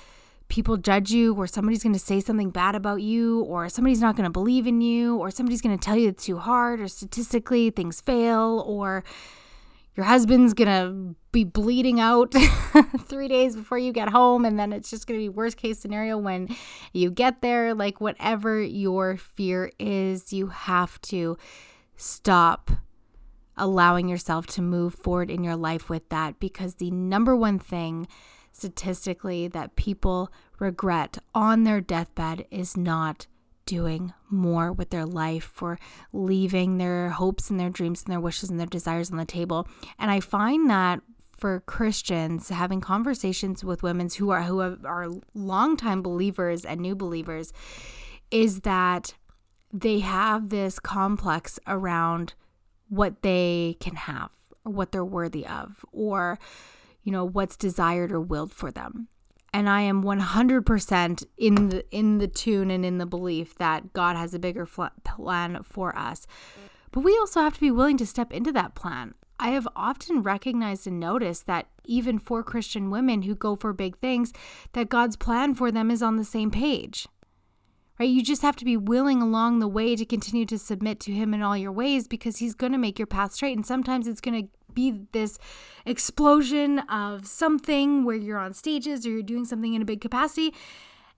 people 0.47 0.77
judge 0.77 1.11
you 1.11 1.33
or 1.33 1.47
somebody's 1.47 1.81
going 1.81 1.93
to 1.93 1.99
say 1.99 2.19
something 2.19 2.51
bad 2.51 2.75
about 2.75 3.01
you 3.01 3.41
or 3.41 3.67
somebody's 3.69 4.01
not 4.01 4.15
going 4.15 4.25
to 4.25 4.29
believe 4.29 4.67
in 4.67 4.81
you 4.81 5.17
or 5.17 5.31
somebody's 5.31 5.61
going 5.61 5.75
to 5.75 5.83
tell 5.83 5.97
you 5.97 6.09
it's 6.09 6.25
too 6.25 6.37
hard 6.37 6.79
or 6.79 6.87
statistically 6.87 7.71
things 7.71 7.99
fail 7.99 8.63
or 8.67 9.03
your 9.95 10.05
husband's 10.05 10.53
going 10.53 10.67
to 10.67 11.15
be 11.31 11.43
bleeding 11.43 11.99
out 11.99 12.33
3 12.99 13.27
days 13.27 13.55
before 13.55 13.77
you 13.79 13.91
get 13.91 14.09
home 14.09 14.45
and 14.45 14.59
then 14.59 14.71
it's 14.71 14.89
just 14.91 15.07
going 15.07 15.19
to 15.19 15.23
be 15.23 15.29
worst 15.29 15.57
case 15.57 15.79
scenario 15.79 16.17
when 16.17 16.55
you 16.91 17.09
get 17.09 17.41
there 17.41 17.73
like 17.73 17.99
whatever 17.99 18.61
your 18.61 19.17
fear 19.17 19.71
is 19.79 20.31
you 20.31 20.47
have 20.47 21.01
to 21.01 21.35
stop 21.95 22.69
allowing 23.57 24.07
yourself 24.07 24.47
to 24.47 24.61
move 24.61 24.95
forward 24.95 25.29
in 25.29 25.43
your 25.43 25.55
life 25.55 25.89
with 25.89 26.07
that 26.09 26.39
because 26.39 26.75
the 26.75 26.91
number 26.91 27.35
one 27.35 27.59
thing 27.59 28.07
statistically 28.51 29.47
that 29.47 29.75
people 29.75 30.31
regret 30.59 31.17
on 31.33 31.63
their 31.63 31.81
deathbed 31.81 32.45
is 32.51 32.77
not 32.77 33.27
doing 33.65 34.13
more 34.29 34.71
with 34.71 34.89
their 34.89 35.05
life 35.05 35.43
for 35.43 35.79
leaving 36.11 36.77
their 36.77 37.09
hopes 37.09 37.49
and 37.49 37.59
their 37.59 37.69
dreams 37.69 38.03
and 38.03 38.11
their 38.11 38.19
wishes 38.19 38.49
and 38.49 38.59
their 38.59 38.67
desires 38.67 39.11
on 39.11 39.17
the 39.17 39.25
table. 39.25 39.67
And 39.97 40.11
I 40.11 40.19
find 40.19 40.69
that 40.69 41.01
for 41.37 41.61
Christians 41.61 42.49
having 42.49 42.81
conversations 42.81 43.63
with 43.63 43.83
women 43.83 44.09
who 44.17 44.29
are 44.29 44.43
who 44.43 44.61
are 44.61 45.09
longtime 45.33 46.01
believers 46.01 46.63
and 46.63 46.79
new 46.79 46.95
believers 46.95 47.51
is 48.31 48.61
that 48.61 49.15
they 49.71 49.99
have 49.99 50.49
this 50.49 50.79
complex 50.79 51.59
around 51.67 52.33
what 52.93 53.21
they 53.21 53.77
can 53.79 53.95
have 53.95 54.29
or 54.63 54.71
what 54.71 54.91
they're 54.91 55.05
worthy 55.05 55.45
of 55.45 55.85
or 55.91 56.39
you 57.03 57.11
know, 57.11 57.25
what's 57.25 57.57
desired 57.57 58.11
or 58.11 58.21
willed 58.21 58.53
for 58.53 58.71
them. 58.71 59.07
And 59.53 59.69
I 59.69 59.81
am 59.81 60.03
100% 60.03 61.25
in 61.37 61.69
the 61.69 61.85
in 61.91 62.17
the 62.17 62.27
tune 62.27 62.71
and 62.71 62.83
in 62.83 62.97
the 62.97 63.05
belief 63.05 63.55
that 63.55 63.93
God 63.93 64.15
has 64.15 64.33
a 64.33 64.39
bigger 64.39 64.65
plan 64.65 65.61
for 65.63 65.95
us. 65.97 66.25
But 66.91 67.01
we 67.01 67.15
also 67.17 67.41
have 67.41 67.53
to 67.55 67.59
be 67.59 67.71
willing 67.71 67.97
to 67.97 68.07
step 68.07 68.33
into 68.33 68.51
that 68.53 68.73
plan. 68.73 69.13
I 69.39 69.49
have 69.49 69.67
often 69.75 70.23
recognized 70.23 70.87
and 70.87 70.99
noticed 70.99 71.45
that 71.47 71.67
even 71.85 72.17
for 72.17 72.41
Christian 72.43 72.89
women 72.89 73.23
who 73.23 73.35
go 73.35 73.55
for 73.55 73.73
big 73.73 73.97
things, 73.97 74.31
that 74.71 74.89
God's 74.89 75.17
plan 75.17 75.53
for 75.53 75.71
them 75.71 75.91
is 75.91 76.01
on 76.01 76.15
the 76.15 76.23
same 76.23 76.49
page. 76.49 77.07
Right? 78.03 78.09
You 78.09 78.21
just 78.21 78.41
have 78.41 78.57
to 78.57 78.65
be 78.65 78.75
willing 78.75 79.21
along 79.21 79.59
the 79.59 79.67
way 79.69 79.95
to 79.95 80.03
continue 80.03 80.45
to 80.47 80.59
submit 80.59 80.99
to 80.99 81.13
him 81.13 81.33
in 81.33 81.41
all 81.41 81.55
your 81.55 81.71
ways 81.71 82.05
because 82.05 82.39
he's 82.39 82.53
going 82.53 82.73
to 82.73 82.77
make 82.77 82.99
your 82.99 83.05
path 83.05 83.31
straight. 83.31 83.55
And 83.55 83.65
sometimes 83.65 84.09
it's 84.09 84.19
going 84.19 84.43
to 84.43 84.49
be 84.73 85.05
this 85.13 85.39
explosion 85.85 86.79
of 86.79 87.25
something 87.25 88.03
where 88.03 88.17
you're 88.17 88.37
on 88.37 88.53
stages 88.53 89.05
or 89.05 89.09
you're 89.11 89.23
doing 89.23 89.45
something 89.45 89.73
in 89.73 89.81
a 89.81 89.85
big 89.85 90.01
capacity. 90.01 90.53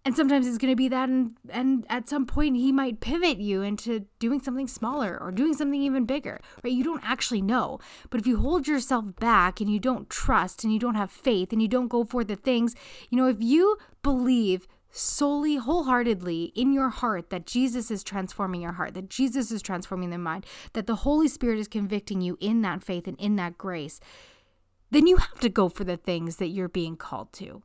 And 0.06 0.16
sometimes 0.16 0.46
it's 0.46 0.60
going 0.60 0.72
to 0.72 0.76
be 0.76 0.88
that 0.90 1.10
and 1.10 1.36
and 1.50 1.88
at 1.90 2.08
some 2.08 2.28
point 2.28 2.58
he 2.58 2.72
might 2.72 3.00
pivot 3.00 3.40
you 3.40 3.64
into 3.64 4.06
doing 4.20 4.40
something 4.40 4.68
smaller 4.68 5.18
or 5.20 5.32
doing 5.32 5.56
something 5.56 5.82
even 5.82 6.06
bigger 6.06 6.40
right? 6.64 6.72
You 6.72 6.84
don't 6.84 7.02
actually 7.04 7.42
know. 7.42 7.80
But 8.12 8.22
if 8.22 8.28
you 8.28 8.38
hold 8.38 8.68
yourself 8.68 9.16
back 9.16 9.60
and 9.60 9.72
you 9.72 9.80
don't 9.80 10.08
trust 10.08 10.64
and 10.64 10.72
you 10.72 10.78
don't 10.78 10.94
have 10.94 11.10
faith 11.10 11.52
and 11.52 11.64
you 11.64 11.68
don't 11.68 11.88
go 11.88 12.04
for 12.04 12.24
the 12.24 12.36
things 12.36 12.76
you 13.10 13.18
know 13.18 13.28
if 13.28 13.38
you 13.40 13.78
believe 14.04 14.68
solely 14.96 15.58
wholeheartedly 15.58 16.54
in 16.56 16.72
your 16.72 16.90
heart 16.90 17.30
that 17.30 17.46
Jesus 17.46 17.92
is 17.92 18.04
transforming 18.04 18.62
your 18.62 18.74
heart, 18.74 18.94
that 18.94 19.10
Jesus 19.10 19.52
is 19.52 19.62
transforming 19.62 20.10
the 20.10 20.18
mind, 20.18 20.46
that 20.74 20.88
the 20.88 20.98
Holy 20.98 21.28
Spirit 21.28 21.60
is 21.60 21.68
convicting 21.68 22.22
you 22.22 22.38
in 22.40 22.62
that 22.62 22.84
faith 22.84 23.08
and 23.08 23.20
in 23.20 23.36
that 23.36 23.58
grace, 23.58 24.00
then 24.92 25.06
you 25.06 25.18
have 25.18 25.40
to 25.40 25.50
go 25.50 25.68
for 25.68 25.84
the 25.84 25.98
things 25.98 26.38
that 26.38 26.48
you're 26.48 26.70
being 26.70 26.96
called 26.96 27.34
to. 27.34 27.62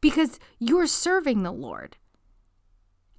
Because 0.00 0.38
you're 0.58 0.86
serving 0.86 1.42
the 1.42 1.52
Lord. 1.52 1.96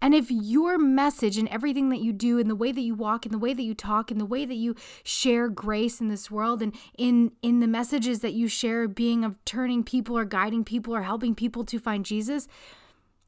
And 0.02 0.14
if 0.14 0.32
your 0.32 0.78
message 0.78 1.38
and 1.38 1.50
everything 1.50 1.90
that 1.90 2.00
you 2.00 2.14
do, 2.14 2.40
and 2.40 2.50
the 2.50 2.56
way 2.56 2.72
that 2.72 2.82
you 2.82 2.96
walk, 2.96 3.26
and 3.26 3.34
the 3.34 3.40
way 3.40 3.54
that 3.54 3.64
you 3.64 3.74
talk, 3.74 4.12
and 4.12 4.20
the 4.20 4.26
way 4.26 4.46
that 4.46 4.56
you 4.56 4.76
share 5.04 5.50
grace 5.50 6.00
in 6.00 6.08
this 6.08 6.32
world, 6.32 6.62
and 6.62 6.74
in 6.98 7.32
in 7.42 7.60
the 7.60 7.68
messages 7.68 8.20
that 8.20 8.34
you 8.34 8.48
share, 8.48 8.88
being 8.88 9.26
of 9.26 9.44
turning 9.44 9.84
people 9.84 10.18
or 10.18 10.26
guiding 10.26 10.64
people 10.64 10.96
or 10.96 11.02
helping 11.02 11.36
people 11.36 11.66
to 11.66 11.80
find 11.80 12.06
Jesus, 12.06 12.48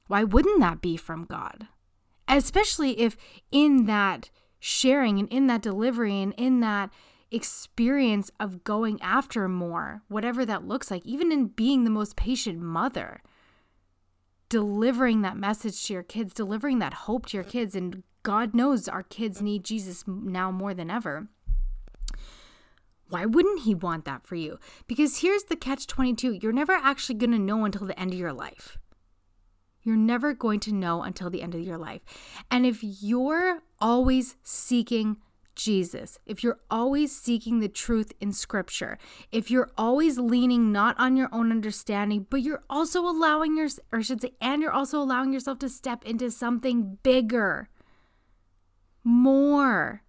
why 0.07 0.23
wouldn't 0.23 0.61
that 0.61 0.81
be 0.81 0.95
from 0.95 1.25
God? 1.25 1.67
Especially 2.27 2.99
if 2.99 3.17
in 3.51 3.85
that 3.85 4.29
sharing 4.59 5.19
and 5.19 5.27
in 5.29 5.47
that 5.47 5.61
delivery 5.61 6.21
and 6.21 6.33
in 6.37 6.61
that 6.61 6.89
experience 7.31 8.29
of 8.39 8.63
going 8.63 9.01
after 9.01 9.49
more, 9.49 10.03
whatever 10.07 10.45
that 10.45 10.67
looks 10.67 10.91
like, 10.91 11.05
even 11.05 11.31
in 11.31 11.47
being 11.47 11.83
the 11.83 11.89
most 11.89 12.15
patient 12.15 12.59
mother 12.59 13.21
delivering 14.51 15.21
that 15.21 15.37
message 15.37 15.81
to 15.85 15.93
your 15.93 16.03
kids, 16.03 16.33
delivering 16.33 16.79
that 16.79 16.93
hope 16.93 17.25
to 17.27 17.37
your 17.37 17.43
kids. 17.45 17.73
And 17.73 18.03
God 18.21 18.53
knows 18.53 18.89
our 18.89 19.01
kids 19.01 19.41
need 19.41 19.63
Jesus 19.63 20.03
now 20.05 20.51
more 20.51 20.73
than 20.73 20.91
ever. 20.91 21.29
Why 23.07 23.25
wouldn't 23.25 23.61
He 23.61 23.73
want 23.73 24.03
that 24.05 24.27
for 24.27 24.35
you? 24.35 24.59
Because 24.87 25.19
here's 25.19 25.45
the 25.45 25.55
catch 25.55 25.87
22 25.87 26.33
you're 26.41 26.51
never 26.51 26.73
actually 26.73 27.15
going 27.15 27.31
to 27.31 27.39
know 27.39 27.63
until 27.63 27.87
the 27.87 27.97
end 27.97 28.11
of 28.11 28.19
your 28.19 28.33
life. 28.33 28.77
You're 29.83 29.95
never 29.95 30.33
going 30.33 30.59
to 30.61 30.73
know 30.73 31.01
until 31.01 31.29
the 31.29 31.41
end 31.41 31.55
of 31.55 31.61
your 31.61 31.77
life. 31.77 32.01
And 32.51 32.65
if 32.65 32.83
you're 32.83 33.63
always 33.79 34.35
seeking 34.43 35.17
Jesus, 35.55 36.17
if 36.25 36.43
you're 36.43 36.59
always 36.69 37.15
seeking 37.15 37.59
the 37.59 37.67
truth 37.67 38.13
in 38.19 38.31
scripture, 38.31 38.97
if 39.31 39.51
you're 39.51 39.71
always 39.77 40.17
leaning 40.17 40.71
not 40.71 40.97
on 40.99 41.15
your 41.15 41.29
own 41.31 41.51
understanding, 41.51 42.25
but 42.29 42.41
you're 42.41 42.63
also 42.69 43.01
allowing 43.01 43.57
your 43.57 43.67
or 43.91 44.01
should 44.01 44.21
say 44.21 44.33
and 44.41 44.61
you're 44.61 44.71
also 44.71 45.01
allowing 45.01 45.33
yourself 45.33 45.59
to 45.59 45.69
step 45.69 46.05
into 46.05 46.31
something 46.31 46.97
bigger. 47.03 47.69
More. 49.03 50.03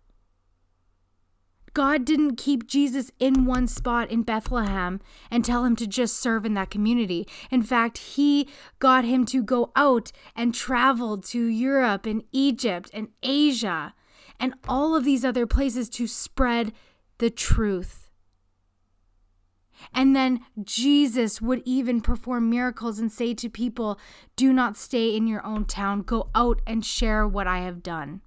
God 1.75 2.05
didn't 2.05 2.37
keep 2.37 2.67
Jesus 2.67 3.11
in 3.19 3.47
one 3.47 3.67
spot 3.67 4.11
in 4.11 4.23
Bethlehem 4.23 5.01
and 5.31 5.43
tell 5.43 5.65
him 5.65 5.75
to 5.77 5.87
just 5.87 6.19
serve 6.19 6.45
in 6.45 6.53
that 6.55 6.71
community. 6.71 7.27
In 7.51 7.63
fact, 7.63 7.97
he 7.97 8.47
got 8.79 9.07
him 9.07 9.25
to 9.27 9.43
go 9.43 9.73
out 9.75 10.13
and 10.37 10.55
travel 10.55 11.17
to 11.19 11.45
Europe 11.47 12.05
and 12.05 12.25
Egypt 12.31 12.91
and 12.93 13.09
Asia 13.23 13.95
and 14.39 14.55
all 14.69 14.95
of 14.95 15.05
these 15.05 15.25
other 15.25 15.47
places 15.47 15.89
to 15.91 16.07
spread 16.07 16.73
the 17.19 17.31
truth. 17.31 18.11
And 19.93 20.15
then 20.15 20.41
Jesus 20.63 21.41
would 21.41 21.63
even 21.65 22.01
perform 22.01 22.49
miracles 22.49 22.99
and 22.99 23.11
say 23.11 23.35
to 23.35 23.49
people, 23.49 23.99
Do 24.37 24.53
not 24.53 24.77
stay 24.77 25.17
in 25.17 25.27
your 25.27 25.45
own 25.45 25.65
town, 25.65 26.03
go 26.03 26.31
out 26.35 26.61
and 26.67 26.85
share 26.85 27.27
what 27.27 27.47
I 27.47 27.59
have 27.59 27.83
done. 27.83 28.23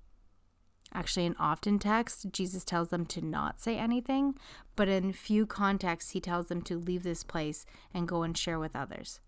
Actually, 0.93 1.25
in 1.25 1.35
often 1.37 1.77
texts, 1.77 2.25
Jesus 2.31 2.63
tells 2.63 2.89
them 2.89 3.05
to 3.07 3.21
not 3.21 3.59
say 3.59 3.77
anything, 3.77 4.35
but 4.77 4.87
in 4.87 5.11
few 5.11 5.45
contexts, 5.45 6.11
he 6.11 6.21
tells 6.21 6.47
them 6.47 6.61
to 6.63 6.77
leave 6.77 7.03
this 7.03 7.23
place 7.23 7.65
and 7.93 8.07
go 8.07 8.23
and 8.23 8.37
share 8.37 8.59
with 8.59 8.75
others. 8.75 9.19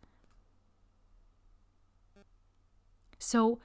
So, 3.20 3.60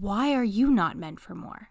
why 0.00 0.34
are 0.34 0.44
you 0.44 0.70
not 0.70 0.96
meant 0.96 1.20
for 1.20 1.34
more? 1.34 1.70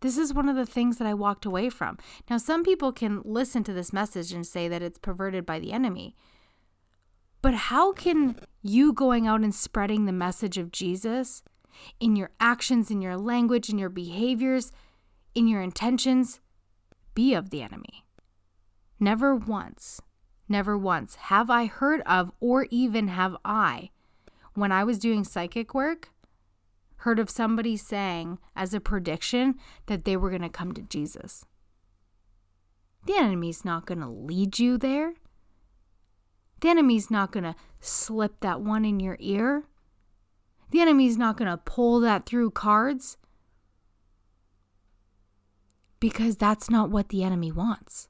This 0.00 0.16
is 0.16 0.34
one 0.34 0.48
of 0.48 0.56
the 0.56 0.66
things 0.66 0.98
that 0.98 1.06
I 1.06 1.14
walked 1.14 1.44
away 1.44 1.70
from. 1.70 1.98
Now, 2.30 2.38
some 2.38 2.62
people 2.64 2.92
can 2.92 3.20
listen 3.24 3.64
to 3.64 3.72
this 3.72 3.92
message 3.92 4.32
and 4.32 4.46
say 4.46 4.68
that 4.68 4.82
it's 4.82 4.98
perverted 4.98 5.44
by 5.44 5.58
the 5.58 5.72
enemy. 5.72 6.14
But 7.42 7.54
how 7.54 7.92
can 7.92 8.36
you 8.62 8.92
going 8.92 9.26
out 9.26 9.42
and 9.42 9.54
spreading 9.54 10.04
the 10.04 10.12
message 10.12 10.58
of 10.58 10.72
Jesus 10.72 11.42
in 12.00 12.16
your 12.16 12.30
actions, 12.40 12.90
in 12.90 13.02
your 13.02 13.16
language, 13.16 13.68
in 13.68 13.78
your 13.78 13.88
behaviors, 13.88 14.72
in 15.34 15.46
your 15.46 15.62
intentions 15.62 16.40
be 17.14 17.34
of 17.34 17.50
the 17.50 17.62
enemy? 17.62 18.04
Never 19.00 19.34
once, 19.34 20.00
never 20.48 20.76
once 20.76 21.14
have 21.14 21.50
I 21.50 21.66
heard 21.66 22.02
of, 22.02 22.32
or 22.40 22.66
even 22.70 23.08
have 23.08 23.36
I, 23.44 23.90
when 24.54 24.72
I 24.72 24.82
was 24.82 24.98
doing 24.98 25.22
psychic 25.22 25.72
work, 25.74 26.10
heard 26.98 27.18
of 27.18 27.30
somebody 27.30 27.76
saying 27.76 28.38
as 28.56 28.74
a 28.74 28.80
prediction 28.80 29.56
that 29.86 30.04
they 30.04 30.16
were 30.16 30.30
going 30.30 30.42
to 30.42 30.48
come 30.48 30.72
to 30.72 30.82
Jesus. 30.82 31.44
The 33.06 33.16
enemy's 33.16 33.64
not 33.64 33.86
going 33.86 34.00
to 34.00 34.08
lead 34.08 34.58
you 34.58 34.76
there. 34.76 35.14
The 36.60 36.68
enemy's 36.68 37.10
not 37.10 37.32
going 37.32 37.44
to 37.44 37.54
slip 37.80 38.40
that 38.40 38.60
one 38.60 38.84
in 38.84 39.00
your 39.00 39.16
ear. 39.20 39.64
The 40.70 40.80
enemy's 40.80 41.16
not 41.16 41.36
going 41.36 41.50
to 41.50 41.56
pull 41.56 42.00
that 42.00 42.26
through 42.26 42.50
cards 42.50 43.16
because 46.00 46.36
that's 46.36 46.68
not 46.68 46.90
what 46.90 47.08
the 47.08 47.22
enemy 47.22 47.52
wants. 47.52 48.08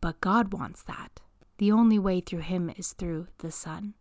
But 0.00 0.20
God 0.20 0.52
wants 0.52 0.82
that. 0.84 1.20
The 1.58 1.72
only 1.72 1.98
way 1.98 2.20
through 2.20 2.40
him 2.40 2.70
is 2.76 2.92
through 2.92 3.28
the 3.38 3.50
Son. 3.50 3.94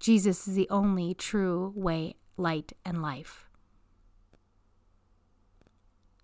Jesus 0.00 0.48
is 0.48 0.54
the 0.54 0.68
only 0.70 1.12
true 1.12 1.74
way, 1.76 2.16
light, 2.38 2.72
and 2.86 3.02
life. 3.02 3.46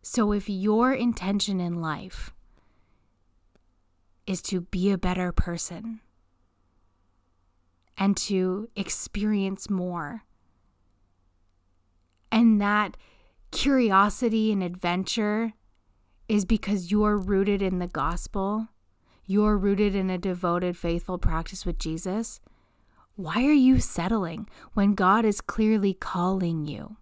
So 0.02 0.32
if 0.32 0.48
your 0.48 0.94
intention 0.94 1.60
in 1.60 1.82
life 1.82 2.32
is 4.26 4.40
to 4.42 4.62
be 4.62 4.90
a 4.90 4.98
better 4.98 5.30
person 5.30 6.00
and 7.98 8.16
to 8.16 8.70
experience 8.74 9.68
more, 9.68 10.22
and 12.32 12.60
that 12.60 12.96
curiosity 13.50 14.52
and 14.52 14.62
adventure 14.62 15.52
is 16.28 16.46
because 16.46 16.90
you're 16.90 17.18
rooted 17.18 17.60
in 17.60 17.78
the 17.78 17.86
gospel, 17.86 18.68
you're 19.26 19.58
rooted 19.58 19.94
in 19.94 20.08
a 20.08 20.16
devoted, 20.16 20.78
faithful 20.78 21.18
practice 21.18 21.66
with 21.66 21.78
Jesus 21.78 22.40
why 23.16 23.46
are 23.46 23.52
you 23.52 23.80
settling 23.80 24.46
when 24.74 24.94
God 24.94 25.24
is 25.24 25.40
clearly 25.40 25.94
calling 25.94 26.66
you? 26.66 26.98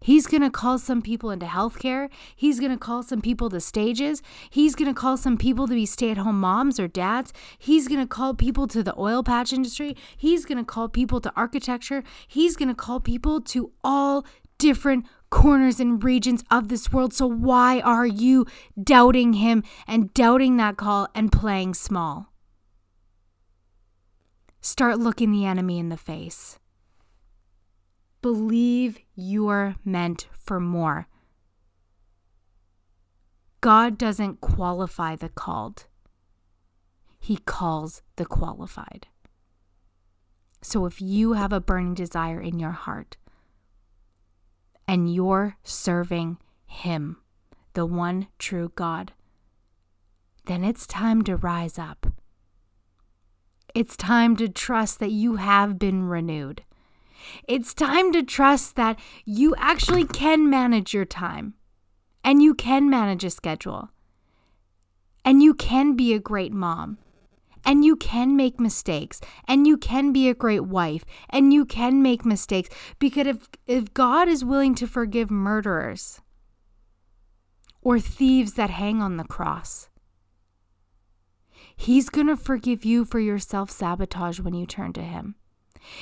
He's 0.00 0.26
going 0.26 0.42
to 0.42 0.50
call 0.50 0.78
some 0.78 1.02
people 1.02 1.30
into 1.30 1.44
healthcare. 1.44 2.08
He's 2.34 2.60
going 2.60 2.72
to 2.72 2.78
call 2.78 3.02
some 3.02 3.20
people 3.20 3.50
to 3.50 3.60
stages. 3.60 4.22
He's 4.50 4.74
going 4.74 4.92
to 4.92 4.98
call 4.98 5.18
some 5.18 5.36
people 5.36 5.66
to 5.66 5.74
be 5.74 5.84
stay 5.84 6.10
at 6.10 6.16
home 6.16 6.40
moms 6.40 6.80
or 6.80 6.88
dads. 6.88 7.32
He's 7.58 7.88
going 7.88 8.00
to 8.00 8.06
call 8.06 8.32
people 8.32 8.66
to 8.68 8.82
the 8.82 8.98
oil 8.98 9.22
patch 9.22 9.52
industry. 9.52 9.96
He's 10.16 10.46
going 10.46 10.58
to 10.58 10.64
call 10.64 10.88
people 10.88 11.20
to 11.20 11.32
architecture. 11.36 12.02
He's 12.26 12.56
going 12.56 12.68
to 12.68 12.74
call 12.74 13.00
people 13.00 13.40
to 13.42 13.70
all 13.82 14.26
different 14.58 15.06
corners 15.28 15.78
and 15.78 16.02
regions 16.02 16.42
of 16.50 16.68
this 16.68 16.92
world. 16.92 17.12
So, 17.12 17.26
why 17.26 17.80
are 17.80 18.06
you 18.06 18.46
doubting 18.82 19.34
him 19.34 19.62
and 19.86 20.12
doubting 20.14 20.56
that 20.56 20.76
call 20.78 21.08
and 21.14 21.30
playing 21.32 21.74
small? 21.74 22.33
Start 24.64 24.98
looking 24.98 25.30
the 25.30 25.44
enemy 25.44 25.78
in 25.78 25.90
the 25.90 25.96
face. 25.98 26.58
Believe 28.22 28.98
you're 29.14 29.76
meant 29.84 30.26
for 30.32 30.58
more. 30.58 31.06
God 33.60 33.98
doesn't 33.98 34.40
qualify 34.40 35.16
the 35.16 35.28
called, 35.28 35.84
He 37.20 37.36
calls 37.36 38.00
the 38.16 38.24
qualified. 38.24 39.06
So 40.62 40.86
if 40.86 40.98
you 40.98 41.34
have 41.34 41.52
a 41.52 41.60
burning 41.60 41.92
desire 41.92 42.40
in 42.40 42.58
your 42.58 42.72
heart 42.72 43.18
and 44.88 45.14
you're 45.14 45.58
serving 45.62 46.38
Him, 46.64 47.18
the 47.74 47.84
one 47.84 48.28
true 48.38 48.72
God, 48.74 49.12
then 50.46 50.64
it's 50.64 50.86
time 50.86 51.20
to 51.24 51.36
rise 51.36 51.78
up. 51.78 52.06
It's 53.74 53.96
time 53.96 54.36
to 54.36 54.48
trust 54.48 55.00
that 55.00 55.10
you 55.10 55.36
have 55.36 55.80
been 55.80 56.04
renewed. 56.04 56.62
It's 57.48 57.74
time 57.74 58.12
to 58.12 58.22
trust 58.22 58.76
that 58.76 58.98
you 59.24 59.54
actually 59.58 60.04
can 60.04 60.48
manage 60.48 60.94
your 60.94 61.04
time 61.04 61.54
and 62.22 62.40
you 62.40 62.54
can 62.54 62.88
manage 62.88 63.24
a 63.24 63.30
schedule 63.30 63.90
and 65.24 65.42
you 65.42 65.54
can 65.54 65.96
be 65.96 66.14
a 66.14 66.20
great 66.20 66.52
mom 66.52 66.98
and 67.64 67.84
you 67.84 67.96
can 67.96 68.36
make 68.36 68.60
mistakes 68.60 69.20
and 69.48 69.66
you 69.66 69.76
can 69.76 70.12
be 70.12 70.28
a 70.28 70.34
great 70.34 70.64
wife 70.64 71.04
and 71.30 71.52
you 71.52 71.64
can 71.64 72.02
make 72.02 72.24
mistakes 72.24 72.68
because 72.98 73.26
if 73.26 73.48
if 73.66 73.92
God 73.94 74.28
is 74.28 74.44
willing 74.44 74.74
to 74.76 74.86
forgive 74.86 75.30
murderers 75.30 76.20
or 77.82 77.98
thieves 77.98 78.54
that 78.54 78.70
hang 78.70 79.02
on 79.02 79.16
the 79.16 79.24
cross 79.24 79.88
He's 81.76 82.08
going 82.08 82.28
to 82.28 82.36
forgive 82.36 82.84
you 82.84 83.04
for 83.04 83.20
your 83.20 83.38
self 83.38 83.70
sabotage 83.70 84.40
when 84.40 84.54
you 84.54 84.66
turn 84.66 84.92
to 84.94 85.02
Him. 85.02 85.34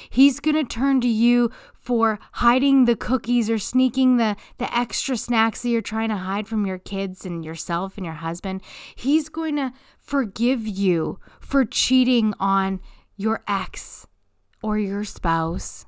He's 0.09 0.41
going 0.41 0.55
to 0.55 0.65
turn 0.65 1.01
to 1.01 1.09
you 1.09 1.51
for 1.75 2.19
hiding 2.33 2.85
the 2.85 2.97
cookies 2.97 3.51
or 3.51 3.59
sneaking 3.59 4.17
the, 4.17 4.37
the 4.59 4.75
extra 4.77 5.17
snacks 5.17 5.63
that 5.63 5.71
you're 5.71 5.81
trying 5.81 6.11
to 6.11 6.17
hide 6.17 6.47
from 6.47 6.67
your 6.67 6.79
kids 6.79 7.27
and 7.27 7.45
yourself 7.45 7.97
and 7.97 8.07
your 8.07 8.17
husband. 8.17 8.63
He's 8.95 9.29
going 9.29 9.57
to 9.57 9.73
forgive 9.99 10.67
you 10.67 11.19
for 11.41 11.65
cheating 11.65 12.35
on 12.39 12.81
your 13.17 13.43
ex 13.49 14.07
or 14.63 14.79
your 14.79 15.05
spouse. 15.05 15.87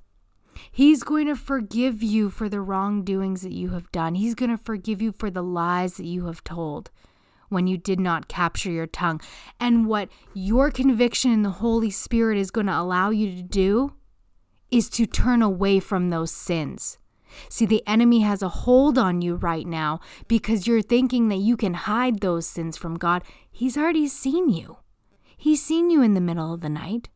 He's 0.70 1.02
going 1.02 1.26
to 1.26 1.36
forgive 1.36 2.02
you 2.02 2.30
for 2.30 2.48
the 2.48 2.60
wrongdoings 2.60 3.42
that 3.42 3.52
you 3.52 3.70
have 3.70 3.90
done. 3.92 4.16
He's 4.16 4.34
going 4.34 4.50
to 4.50 4.58
forgive 4.58 5.00
you 5.00 5.12
for 5.12 5.30
the 5.30 5.42
lies 5.42 5.96
that 5.96 6.06
you 6.06 6.26
have 6.26 6.42
told 6.42 6.90
when 7.48 7.66
you 7.66 7.76
did 7.76 8.00
not 8.00 8.28
capture 8.28 8.70
your 8.70 8.87
tongue. 8.87 9.20
And 9.61 9.87
what 9.87 10.09
your 10.33 10.70
conviction 10.70 11.33
in 11.33 11.42
the 11.42 11.50
Holy 11.50 11.90
Spirit 11.90 12.38
is 12.38 12.50
going 12.50 12.66
to 12.66 12.78
allow 12.78 13.11
you 13.11 13.35
to 13.37 13.42
do 13.42 13.94
is 14.70 14.88
to 14.90 15.07
turn 15.07 15.42
away 15.42 15.80
from 15.80 16.11
those 16.11 16.33
sins. 16.33 16.98
See, 17.48 17.66
the 17.66 17.87
enemy 17.87 18.20
has 18.20 18.42
a 18.42 18.48
hold 18.48 18.98
on 18.98 19.22
you 19.22 19.37
right 19.37 19.66
now 19.66 20.00
because 20.28 20.66
you're 20.66 20.83
thinking 20.83 21.28
that 21.28 21.37
you 21.37 21.57
can 21.57 21.74
hide 21.74 22.20
those 22.20 22.46
sins 22.46 22.76
from 22.76 22.96
God. 22.96 23.22
He's 23.50 23.76
already 23.76 24.09
seen 24.09 24.48
you. 24.48 24.78
He's 25.37 25.64
seen 25.64 25.90
you 25.90 26.02
in 26.02 26.14
the 26.14 26.20
middle 26.20 26.54
of 26.54 26.61
the 26.61 26.68
night. 26.68 27.09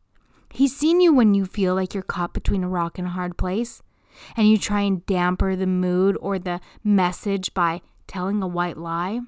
He's 0.51 0.75
seen 0.75 0.99
you 0.99 1.13
when 1.13 1.33
you 1.33 1.45
feel 1.45 1.75
like 1.75 1.93
you're 1.93 2.03
caught 2.03 2.33
between 2.33 2.63
a 2.63 2.69
rock 2.69 2.97
and 2.97 3.07
a 3.07 3.11
hard 3.11 3.37
place 3.37 3.81
and 4.35 4.49
you 4.49 4.57
try 4.57 4.81
and 4.81 5.05
damper 5.05 5.55
the 5.55 5.67
mood 5.67 6.17
or 6.19 6.39
the 6.39 6.59
message 6.83 7.53
by 7.53 7.81
telling 8.07 8.41
a 8.41 8.47
white 8.47 8.77
lie. 8.77 9.21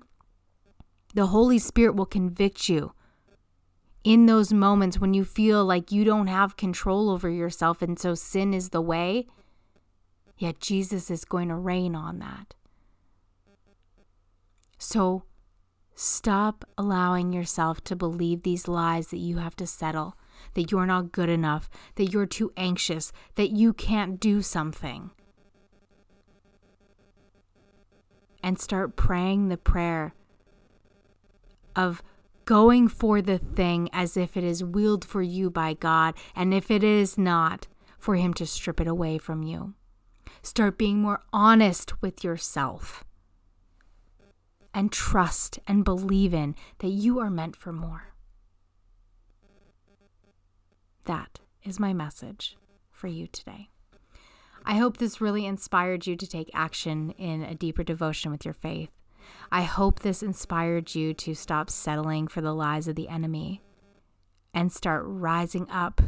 The 1.14 1.28
Holy 1.28 1.60
Spirit 1.60 1.96
will 1.96 2.06
convict 2.06 2.70
you 2.70 2.94
in 4.04 4.26
those 4.26 4.52
moments 4.54 5.00
when 5.00 5.14
you 5.14 5.24
feel 5.26 5.64
like 5.66 5.92
you 5.92 6.04
don't 6.04 6.28
have 6.28 6.58
control 6.58 7.10
over 7.10 7.30
yourself 7.30 7.82
and 7.82 8.00
so 8.00 8.16
sin 8.16 8.54
is 8.54 8.70
the 8.70 8.82
way. 8.82 9.28
Yet 10.38 10.60
Jesus 10.60 11.12
is 11.12 11.26
going 11.26 11.50
to 11.50 11.56
reign 11.56 11.96
on 11.96 12.20
that. 12.20 12.56
So 14.80 15.24
stop 15.94 16.66
allowing 16.78 17.32
yourself 17.32 17.84
to 17.84 17.96
believe 17.96 18.42
these 18.42 18.68
lies 18.68 19.10
that 19.10 19.20
you 19.20 19.38
have 19.38 19.56
to 19.58 19.68
settle, 19.68 20.18
that 20.56 20.72
you're 20.72 20.88
not 20.88 21.12
good 21.12 21.30
enough, 21.30 21.70
that 21.96 22.06
you're 22.06 22.26
too 22.26 22.52
anxious, 22.58 23.12
that 23.36 23.52
you 23.52 23.74
can't 23.74 24.20
do 24.20 24.42
something. 24.42 25.12
And 28.42 28.60
start 28.60 28.96
praying 28.96 29.50
the 29.50 29.58
prayer 29.58 30.16
of 31.76 32.04
going 32.46 32.88
for 32.88 33.22
the 33.22 33.38
thing 33.38 33.90
as 33.94 34.18
if 34.18 34.36
it 34.36 34.44
is 34.44 34.64
willed 34.64 35.06
for 35.06 35.22
you 35.22 35.50
by 35.50 35.74
God, 35.74 36.16
and 36.36 36.54
if 36.54 36.72
it 36.72 36.84
is 36.84 37.18
not, 37.18 37.68
for 37.98 38.16
Him 38.16 38.34
to 38.36 38.46
strip 38.46 38.82
it 38.82 38.88
away 38.88 39.18
from 39.18 39.44
you. 39.44 39.76
Start 40.42 40.78
being 40.78 41.02
more 41.02 41.22
honest 41.32 42.02
with 42.02 42.24
yourself 42.24 43.04
and 44.74 44.92
trust 44.92 45.60
and 45.68 45.84
believe 45.84 46.34
in 46.34 46.56
that 46.80 46.88
you 46.88 47.20
are 47.20 47.30
meant 47.30 47.56
for 47.56 47.72
more. 47.72 48.14
That 51.06 51.40
is 51.64 51.80
my 51.80 51.94
message 51.94 52.58
for 52.90 53.08
you 53.08 53.28
today. 53.28 53.70
I 54.66 54.78
hope 54.78 54.98
this 54.98 55.22
really 55.22 55.46
inspired 55.46 56.06
you 56.06 56.16
to 56.16 56.28
take 56.28 56.50
action 56.54 57.12
in 57.12 57.42
a 57.42 57.56
deeper 57.56 57.84
devotion 57.84 58.32
with 58.32 58.46
your 58.46 58.54
faith. 58.54 58.92
I 59.52 59.64
hope 59.64 60.00
this 60.00 60.24
inspired 60.24 60.96
you 60.96 61.14
to 61.16 61.34
stop 61.34 61.70
settling 61.70 62.28
for 62.28 62.42
the 62.42 62.54
lies 62.54 62.88
of 62.88 62.96
the 62.96 63.10
enemy 63.10 63.62
and 64.54 64.72
start 64.72 65.04
rising 65.06 65.70
up 65.70 66.02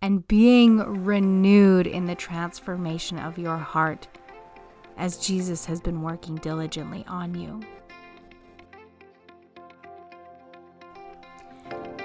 and 0.00 0.26
being 0.28 0.78
renewed 1.04 1.86
in 1.86 2.06
the 2.06 2.14
transformation 2.14 3.18
of 3.18 3.38
your 3.38 3.56
heart 3.56 4.06
as 4.96 5.16
Jesus 5.16 5.64
has 5.64 5.80
been 5.80 6.02
working 6.02 6.36
diligently 6.36 7.04
on 7.08 7.34
you. 7.34 7.60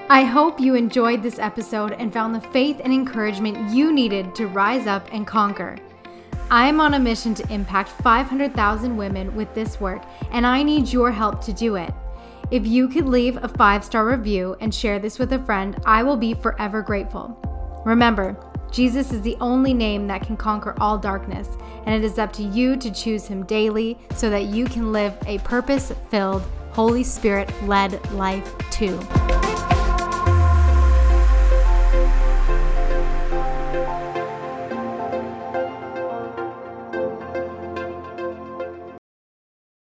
I 0.10 0.24
hope 0.24 0.60
you 0.60 0.74
enjoyed 0.74 1.22
this 1.22 1.38
episode 1.38 1.92
and 1.92 2.12
found 2.12 2.34
the 2.34 2.42
faith 2.42 2.82
and 2.84 2.92
encouragement 2.92 3.70
you 3.70 3.94
needed 3.94 4.34
to 4.36 4.48
rise 4.48 4.88
up 4.88 5.08
and 5.12 5.28
conquer. 5.28 5.78
I'm 6.52 6.80
on 6.82 6.96
a 6.96 7.00
mission 7.00 7.36
to 7.36 7.54
impact 7.54 7.90
500,000 7.90 8.98
women 8.98 9.36
with 9.36 9.54
this 9.54 9.80
work, 9.80 10.04
and 10.32 10.48
I 10.48 10.64
need 10.64 10.92
your 10.92 11.12
help 11.12 11.44
to 11.46 11.54
do 11.54 11.76
it. 11.76 11.94
If 12.50 12.66
you 12.66 12.88
could 12.88 13.06
leave 13.06 13.38
a 13.38 13.48
five 13.48 13.86
star 13.86 14.08
review 14.08 14.56
and 14.60 14.74
share 14.74 14.98
this 14.98 15.20
with 15.20 15.32
a 15.34 15.44
friend, 15.44 15.80
I 15.86 16.02
will 16.02 16.18
be 16.18 16.34
forever 16.34 16.82
grateful. 16.82 17.38
Remember, 17.86 18.36
Jesus 18.72 19.12
is 19.12 19.22
the 19.22 19.38
only 19.40 19.76
name 19.76 20.08
that 20.08 20.26
can 20.26 20.38
conquer 20.38 20.76
all 20.80 20.98
darkness, 20.98 21.48
and 21.86 21.94
it 21.94 22.04
is 22.04 22.18
up 22.18 22.34
to 22.34 22.44
you 22.44 22.76
to 22.78 22.92
choose 22.92 23.28
him 23.28 23.46
daily 23.46 23.98
so 24.16 24.32
that 24.32 24.46
you 24.46 24.66
can 24.66 24.92
live 24.92 25.16
a 25.28 25.38
purpose 25.40 25.92
filled, 26.10 26.44
Holy 26.72 27.04
Spirit 27.04 27.52
led 27.68 28.12
life 28.14 28.56
too. 28.72 29.00